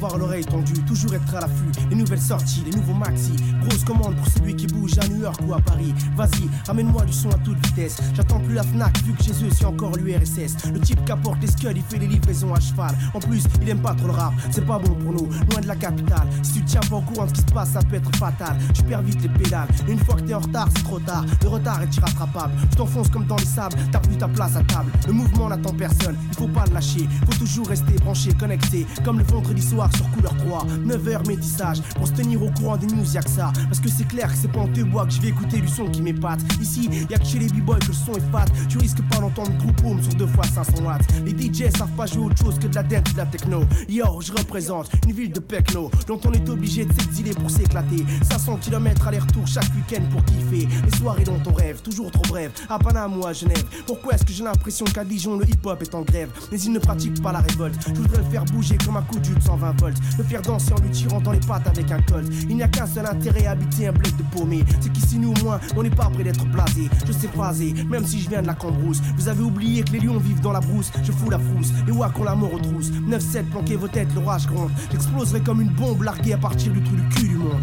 Avoir 0.04 0.18
l'oreille 0.18 0.44
tendue, 0.44 0.74
toujours 0.86 1.14
être 1.14 1.36
à 1.36 1.42
l'affût. 1.42 1.72
Les 1.92 1.96
nouvelles 1.96 2.22
sorties, 2.22 2.64
les 2.66 2.72
nouveaux 2.72 2.96
maxi. 2.96 3.34
Grosse 3.62 3.84
commande 3.84 4.16
pour 4.16 4.28
celui 4.28 4.56
qui 4.56 4.66
bouge 4.66 4.98
à 4.98 5.08
New 5.08 5.22
York 5.22 5.40
ou 5.46 5.54
à 5.54 5.62
Paris. 5.62 5.94
Vas-y, 6.16 6.50
ramène-moi 6.66 7.06
du 7.06 7.14
son 7.14 7.30
à 7.30 7.38
toute 7.38 7.64
vitesse. 7.68 7.98
J'attends 8.16 8.40
plus 8.40 8.56
la 8.56 8.64
Fnac 8.64 8.98
vu 9.04 9.14
que 9.14 9.24
chez 9.24 9.32
eux 9.32 9.50
c'est 9.52 9.66
encore 9.66 9.96
l'URSS. 9.96 10.72
Le 10.74 10.80
type 10.80 11.06
qui 11.06 11.12
apporte 11.12 11.40
les 11.42 11.48
scuds, 11.48 11.74
il 11.76 11.84
fait 11.84 12.00
les 12.00 12.08
livraisons 12.08 12.52
à 12.52 12.60
cheval. 12.60 12.96
En 13.14 13.20
plus, 13.20 13.44
il 13.62 13.70
aime 13.70 13.82
pas 13.82 13.94
trop 13.94 14.08
le 14.08 14.14
rap, 14.14 14.34
c'est 14.50 14.66
pas 14.66 14.80
bon 14.80 14.96
pour 14.96 15.14
nous, 15.14 15.30
loin 15.52 15.62
de 15.62 15.68
la 15.68 15.76
capitale. 15.76 16.28
Si 16.42 16.54
tu 16.54 16.66
tiens 16.66 16.82
pas 16.90 16.96
au 16.96 17.02
courant 17.02 17.26
de 17.26 17.30
ce 17.30 17.34
qui 17.36 17.42
se 17.42 17.54
passe, 17.54 17.70
ça 17.70 17.82
peut 17.82 17.98
être 17.98 18.16
fatal. 18.16 18.58
Je 18.74 18.82
perds 18.82 19.04
vite 19.04 19.22
les 19.22 19.30
pédales. 19.30 19.68
une 19.88 20.00
fois 20.00 20.16
que 20.16 20.22
t'es 20.22 20.34
en 20.34 20.40
retard, 20.40 20.68
c'est 20.76 20.84
trop 20.84 21.00
tard. 21.00 21.26
Le 21.44 21.48
retard 21.48 21.80
est 21.84 21.96
irrattrapable. 21.96 22.54
Tu 22.72 22.78
t'enfonces 22.78 23.10
comme 23.10 23.26
dans 23.26 23.38
les 23.38 23.46
sables, 23.46 23.78
t'as 23.92 24.00
plus 24.00 24.18
ta 24.18 24.28
place 24.28 24.56
à 24.56 24.64
table. 24.64 24.92
Le 25.06 25.14
mouvement 25.14 25.50
n'attend 25.50 25.74
personne, 25.74 26.16
il 26.32 26.38
faut 26.38 26.48
pas 26.48 26.66
le 26.68 26.74
lâcher. 26.74 27.08
Faut 27.28 27.38
toujours 27.38 27.68
rester 27.68 27.94
branché, 28.04 28.34
connecté, 28.34 28.88
comme 29.06 29.20
le 29.20 29.26
vendredi 29.26 29.62
soir 29.62 29.91
sur 29.96 30.10
couleur 30.12 30.36
3. 30.38 30.66
9h 30.86 31.28
métissage 31.28 31.82
pour 31.96 32.08
se 32.08 32.14
tenir 32.14 32.42
au 32.44 32.50
courant 32.52 32.78
des 32.78 32.88
news, 32.88 33.06
y'a 33.14 33.22
que 33.22 33.30
ça. 33.30 33.52
Parce 33.66 33.80
que 33.80 33.90
c'est 33.90 34.08
clair 34.08 34.28
que 34.32 34.38
c'est 34.38 34.52
pas 34.52 34.60
en 34.60 34.68
te 34.68 34.82
bois 34.82 35.06
que 35.06 35.14
je 35.14 35.22
vais 35.22 35.30
écouter 35.30 35.62
du 35.62 35.68
son 35.68 35.88
qui 35.90 36.02
m'épate. 36.02 36.42
Ici, 36.62 36.90
y'a 37.10 37.18
que 37.18 37.26
chez 37.26 37.40
les 37.40 37.48
b-boys 37.48 37.80
que 37.80 37.88
le 37.88 37.94
son 37.94 38.14
est 38.14 38.32
fat. 38.32 38.46
Tu 38.70 38.78
risques 38.78 39.02
pas 39.10 39.20
d'entendre 39.20 39.52
groupe 39.58 39.84
home 39.86 40.02
sur 40.02 40.14
2 40.14 40.28
fois 40.28 40.44
500 40.46 40.84
watts. 40.84 41.06
Les 41.26 41.32
DJ 41.32 41.70
savent 41.76 41.90
pas 41.98 42.06
jouer 42.06 42.26
autre 42.26 42.38
chose 42.38 42.58
que 42.60 42.68
de 42.68 42.76
la 42.76 42.84
dance 42.84 43.14
de 43.14 43.18
la 43.18 43.26
techno. 43.26 43.64
Yo, 43.90 44.22
je 44.22 44.32
représente 44.32 44.90
une 45.06 45.14
ville 45.14 45.32
de 45.32 45.40
Pecno 45.40 45.90
dont 46.08 46.20
on 46.26 46.32
est 46.32 46.50
obligé 46.50 46.86
de 46.86 46.94
s'exiler 46.94 47.32
pour 47.32 47.50
s'éclater. 47.50 48.06
500 48.30 48.58
km 48.62 49.08
aller-retour 49.08 49.48
chaque 49.48 49.70
week-end 49.76 50.04
pour 50.12 50.24
kiffer. 50.26 50.68
Les 50.86 50.98
soirées 50.98 51.24
dont 51.24 51.40
on 51.48 51.54
rêve, 51.54 51.82
toujours 51.82 52.12
trop 52.12 52.24
brèves. 52.24 52.52
À 52.70 52.80
Panama 52.80 53.16
ou 53.16 53.26
à 53.26 53.34
Genève. 53.34 53.66
Pourquoi 53.86 54.14
est-ce 54.14 54.26
que 54.26 54.34
j'ai 54.34 54.44
l'impression 54.44 54.86
qu'à 54.86 55.04
Dijon 55.04 55.38
le 55.38 55.50
hip-hop 55.50 55.82
est 55.82 55.96
en 55.96 56.02
grève? 56.02 56.30
Mais 56.52 56.60
ils 56.60 56.72
ne 56.72 56.80
pratiquent 56.80 57.22
pas 57.22 57.32
la 57.32 57.40
révolte. 57.40 57.76
Je 57.88 57.94
voudrais 57.94 58.18
le 58.18 58.26
faire 58.26 58.46
bouger 58.46 58.78
comme 58.78 58.98
un 58.98 59.02
coup 59.02 59.20
de 59.20 59.42
120 59.42 59.81
Le 60.18 60.24
faire 60.24 60.42
danser 60.42 60.74
en 60.74 60.82
lui 60.82 60.90
tirant 60.92 61.20
dans 61.22 61.32
les 61.32 61.40
pattes 61.40 61.68
avec 61.68 61.92
un 61.92 62.02
colt. 62.02 62.28
Il 62.50 62.56
n'y 62.56 62.64
a 62.64 62.68
qu'un 62.68 62.86
seul 62.86 63.06
intérêt 63.06 63.48
à 63.48 63.52
habiter 63.52 63.88
un 63.88 63.92
bled 63.92 64.16
de 64.16 64.24
paumé. 64.24 64.64
C'est 64.80 64.92
qu'ici, 64.92 65.18
nous 65.18 65.32
au 65.32 65.44
moins, 65.44 65.60
on 65.76 65.84
n'est 65.84 65.90
pas 65.90 66.10
près 66.10 66.24
d'être 66.24 66.46
blasé. 66.46 66.90
Je 67.06 67.12
sais 67.12 67.28
phaser, 67.28 67.74
même 67.90 68.06
si 68.06 68.20
je 68.20 68.30
viens 68.30 68.42
de 68.42 68.48
la 68.48 68.54
cambrousse. 68.54 69.02
Vous 69.18 69.28
avez 69.28 69.42
oublié 69.42 69.84
que 69.84 69.94
les 69.94 70.00
lions 70.00 70.18
vivent 70.18 70.42
dans 70.42 70.52
la 70.52 70.60
brousse. 70.60 70.92
Je 71.04 71.12
fous 71.12 71.30
la 71.30 71.40
frousse, 71.40 71.72
les 71.86 71.92
wack 71.92 72.18
ont 72.20 72.24
la 72.24 72.36
mort 72.36 72.54
aux 72.54 72.60
trousses. 72.60 72.92
9-7, 72.92 73.46
planquez 73.46 73.76
vos 73.76 73.88
têtes, 73.88 74.14
l'orage 74.14 74.48
gronde. 74.48 74.72
J'exploserai 74.92 75.42
comme 75.42 75.62
une 75.62 75.74
bombe 75.74 76.04
larguée 76.04 76.34
à 76.34 76.38
partir 76.38 76.72
du 76.74 76.82
trou 76.84 76.96
du 76.96 77.08
cul 77.10 77.28
du 77.30 77.36
monde. 77.36 77.62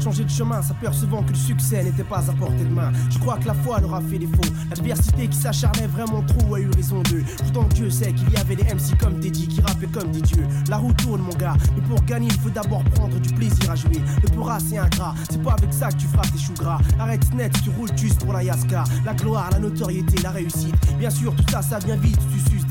Changer 0.00 0.24
de 0.24 0.30
chemin, 0.30 0.62
s'apercevant 0.62 1.22
que 1.22 1.30
le 1.30 1.38
succès 1.38 1.84
n'était 1.84 2.04
pas 2.04 2.30
à 2.30 2.32
portée 2.32 2.64
de 2.64 2.74
main. 2.74 2.90
Je 3.10 3.18
crois 3.18 3.36
que 3.36 3.46
la 3.46 3.54
foi 3.54 3.80
leur 3.80 3.94
a 3.94 4.00
fait 4.00 4.18
défaut. 4.18 4.40
L'adversité 4.70 5.28
qui 5.28 5.36
s'acharnait 5.36 5.86
vraiment 5.88 6.22
trop 6.22 6.54
a 6.54 6.60
eu 6.60 6.70
raison 6.70 7.02
d'eux. 7.02 7.22
Pourtant 7.38 7.68
Dieu 7.74 7.90
sait 7.90 8.12
qu'il 8.12 8.30
y 8.30 8.36
avait 8.36 8.56
des 8.56 8.64
MC 8.64 8.96
comme 8.98 9.20
Teddy 9.20 9.48
qui 9.48 9.60
rappaient 9.60 9.86
comme 9.86 10.10
des 10.10 10.22
dieux. 10.22 10.46
La 10.68 10.78
roue 10.78 10.92
tourne 10.94 11.22
mon 11.22 11.36
gars, 11.36 11.56
mais 11.76 11.82
pour 11.82 12.02
gagner 12.04 12.28
il 12.28 12.40
faut 12.40 12.50
d'abord 12.50 12.82
prendre 12.84 13.18
du 13.20 13.32
plaisir 13.34 13.70
à 13.70 13.76
jouer. 13.76 14.00
Le 14.22 14.28
peur 14.30 14.58
c'est 14.66 14.78
ingrat, 14.78 15.14
c'est 15.30 15.42
pas 15.42 15.52
avec 15.52 15.72
ça 15.72 15.88
que 15.90 15.96
tu 15.96 16.06
feras 16.06 16.26
tes 16.28 16.38
choux 16.38 16.54
gras. 16.54 16.78
Arrête 16.98 17.34
net, 17.34 17.52
tu 17.62 17.70
roules 17.70 17.90
juste 17.96 18.24
pour 18.24 18.32
la 18.32 18.42
Yaska. 18.42 18.84
La 19.04 19.14
gloire, 19.14 19.50
la 19.50 19.58
notoriété, 19.58 20.22
la 20.22 20.30
réussite. 20.30 20.74
Bien 20.98 21.10
sûr, 21.10 21.34
tout 21.36 21.44
ça, 21.50 21.62
ça 21.62 21.78
vient 21.78 21.96
vite, 21.96 22.18
tu 22.32 22.50
suces 22.50 22.61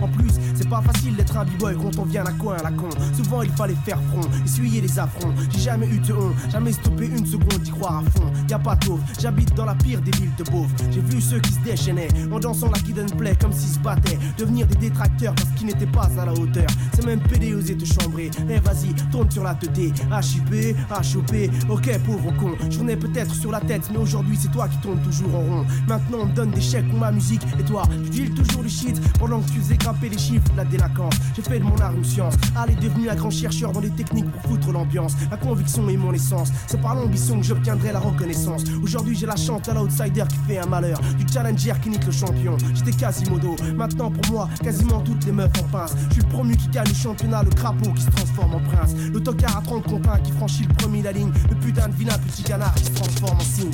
En 0.00 0.08
plus, 0.08 0.32
c'est 0.54 0.68
pas 0.68 0.82
facile 0.82 1.16
d'être 1.16 1.36
un 1.36 1.44
b-boy 1.44 1.76
quand 1.76 1.98
on 1.98 2.04
vient 2.04 2.24
à 2.24 2.32
coin 2.32 2.56
à 2.56 2.62
la 2.62 2.70
con. 2.70 2.88
Souvent 3.14 3.42
il 3.42 3.50
fallait 3.50 3.76
faire 3.84 4.00
front, 4.10 4.28
essuyer 4.44 4.80
les 4.80 4.98
affronts. 4.98 5.32
J'ai 5.50 5.60
jamais 5.60 5.88
eu 5.88 5.98
de 5.98 6.12
honte, 6.12 6.34
jamais 6.50 6.72
stoppé 6.72 7.06
une 7.06 7.26
seconde 7.26 7.60
d'y 7.62 7.70
croire 7.70 7.98
à 7.98 8.10
fond. 8.10 8.32
Y 8.48 8.52
a 8.52 8.58
pas 8.58 8.76
d'offre, 8.76 9.04
j'habite 9.20 9.54
dans 9.54 9.64
la 9.64 9.74
pire 9.74 10.00
des 10.00 10.10
villes 10.12 10.34
de 10.36 10.44
beauf. 10.44 10.70
J'ai 10.90 11.00
vu 11.00 11.20
ceux 11.20 11.40
qui 11.40 11.52
se 11.52 11.60
déchaînaient 11.60 12.08
en 12.32 12.38
dansant 12.38 12.70
la 12.70 12.78
kid 12.80 12.96
play 13.16 13.36
comme 13.40 13.52
s'ils 13.52 13.74
se 13.74 13.78
battaient. 13.78 14.18
Devenir 14.38 14.66
des 14.66 14.76
détracteurs 14.76 15.34
parce 15.34 15.50
qu'ils 15.50 15.66
n'étaient 15.66 15.86
pas 15.86 16.08
à 16.18 16.24
la 16.24 16.32
hauteur. 16.32 16.66
C'est 16.94 17.04
même 17.04 17.20
pédé 17.20 17.54
oser 17.54 17.76
te 17.76 17.84
chambrer. 17.84 18.30
Eh 18.48 18.58
vas-y, 18.60 18.94
tourne 19.10 19.30
sur 19.30 19.44
la 19.44 19.54
tête. 19.54 19.76
HIP, 19.76 20.76
HOP, 20.90 21.34
ok 21.68 21.98
pauvre 22.04 22.32
con. 22.38 22.52
J'en 22.70 22.88
ai 22.88 22.96
peut-être 22.96 23.34
sur 23.34 23.50
la 23.50 23.60
tête, 23.60 23.88
mais 23.90 23.98
aujourd'hui 23.98 24.38
c'est 24.40 24.50
toi 24.50 24.68
qui 24.68 24.78
tournes 24.78 25.00
toujours 25.02 25.34
en 25.34 25.40
rond. 25.40 25.66
Maintenant 25.88 26.18
on 26.22 26.26
me 26.26 26.32
donne 26.32 26.50
des 26.50 26.60
chèques 26.60 26.88
pour 26.88 26.98
ma 26.98 27.12
musique. 27.12 27.42
Et 27.58 27.62
toi, 27.62 27.82
tu 28.04 28.10
deals 28.10 28.34
toujours 28.34 28.62
du 28.62 28.68
shit 28.68 29.00
pendant 29.18 29.40
que 29.40 29.45
tu 29.46 29.60
faisais 29.60 29.76
grimper 29.76 30.08
les 30.08 30.18
chiffres, 30.18 30.50
la 30.56 30.64
délinquance. 30.64 31.14
J'ai 31.34 31.42
fait 31.42 31.58
de 31.58 31.64
mon 31.64 31.76
art 31.80 31.94
une 31.94 32.04
science. 32.04 32.34
Allez, 32.56 32.74
devenu 32.74 33.08
un 33.08 33.14
grand 33.14 33.30
chercheur 33.30 33.72
dans 33.72 33.80
les 33.80 33.90
techniques 33.90 34.30
pour 34.30 34.42
foutre 34.42 34.72
l'ambiance. 34.72 35.14
La 35.30 35.36
conviction 35.36 35.88
est 35.88 35.96
mon 35.96 36.12
essence. 36.12 36.52
C'est 36.66 36.80
par 36.80 36.94
l'ambition 36.94 37.38
que 37.38 37.46
j'obtiendrai 37.46 37.92
la 37.92 38.00
reconnaissance. 38.00 38.64
Aujourd'hui, 38.82 39.16
j'ai 39.16 39.26
la 39.26 39.36
chante 39.36 39.68
à 39.68 39.74
l'outsider 39.74 40.24
qui 40.28 40.36
fait 40.46 40.58
un 40.58 40.66
malheur. 40.66 41.00
Du 41.18 41.26
challenger 41.32 41.74
qui 41.82 41.90
nique 41.90 42.06
le 42.06 42.12
champion. 42.12 42.56
J'étais 42.74 42.92
Quasimodo. 42.92 43.56
Maintenant, 43.74 44.10
pour 44.10 44.32
moi, 44.32 44.48
quasiment 44.62 45.00
toutes 45.00 45.24
les 45.24 45.32
meufs 45.32 45.50
en 45.60 45.68
pince. 45.68 45.94
Je 46.08 46.14
suis 46.14 46.22
le 46.22 46.28
promu 46.28 46.56
qui 46.56 46.68
gagne 46.68 46.88
le 46.88 46.94
championnat, 46.94 47.42
le 47.42 47.50
crapaud 47.50 47.92
qui 47.92 48.02
se 48.02 48.10
transforme 48.10 48.54
en 48.54 48.60
prince. 48.60 48.94
Le 49.12 49.20
tocard 49.20 49.58
à 49.58 49.60
30 49.62 49.84
compagnes 49.84 50.22
qui 50.22 50.32
franchit 50.32 50.64
le 50.64 50.74
premier 50.74 51.02
la 51.02 51.12
ligne. 51.12 51.32
Le 51.48 51.56
putain 51.56 51.88
de 51.88 51.94
vilain 51.94 52.18
petit 52.18 52.42
canard 52.42 52.74
qui 52.74 52.84
se 52.84 52.92
transforme 52.92 53.38
en 53.38 53.40
signe. 53.40 53.72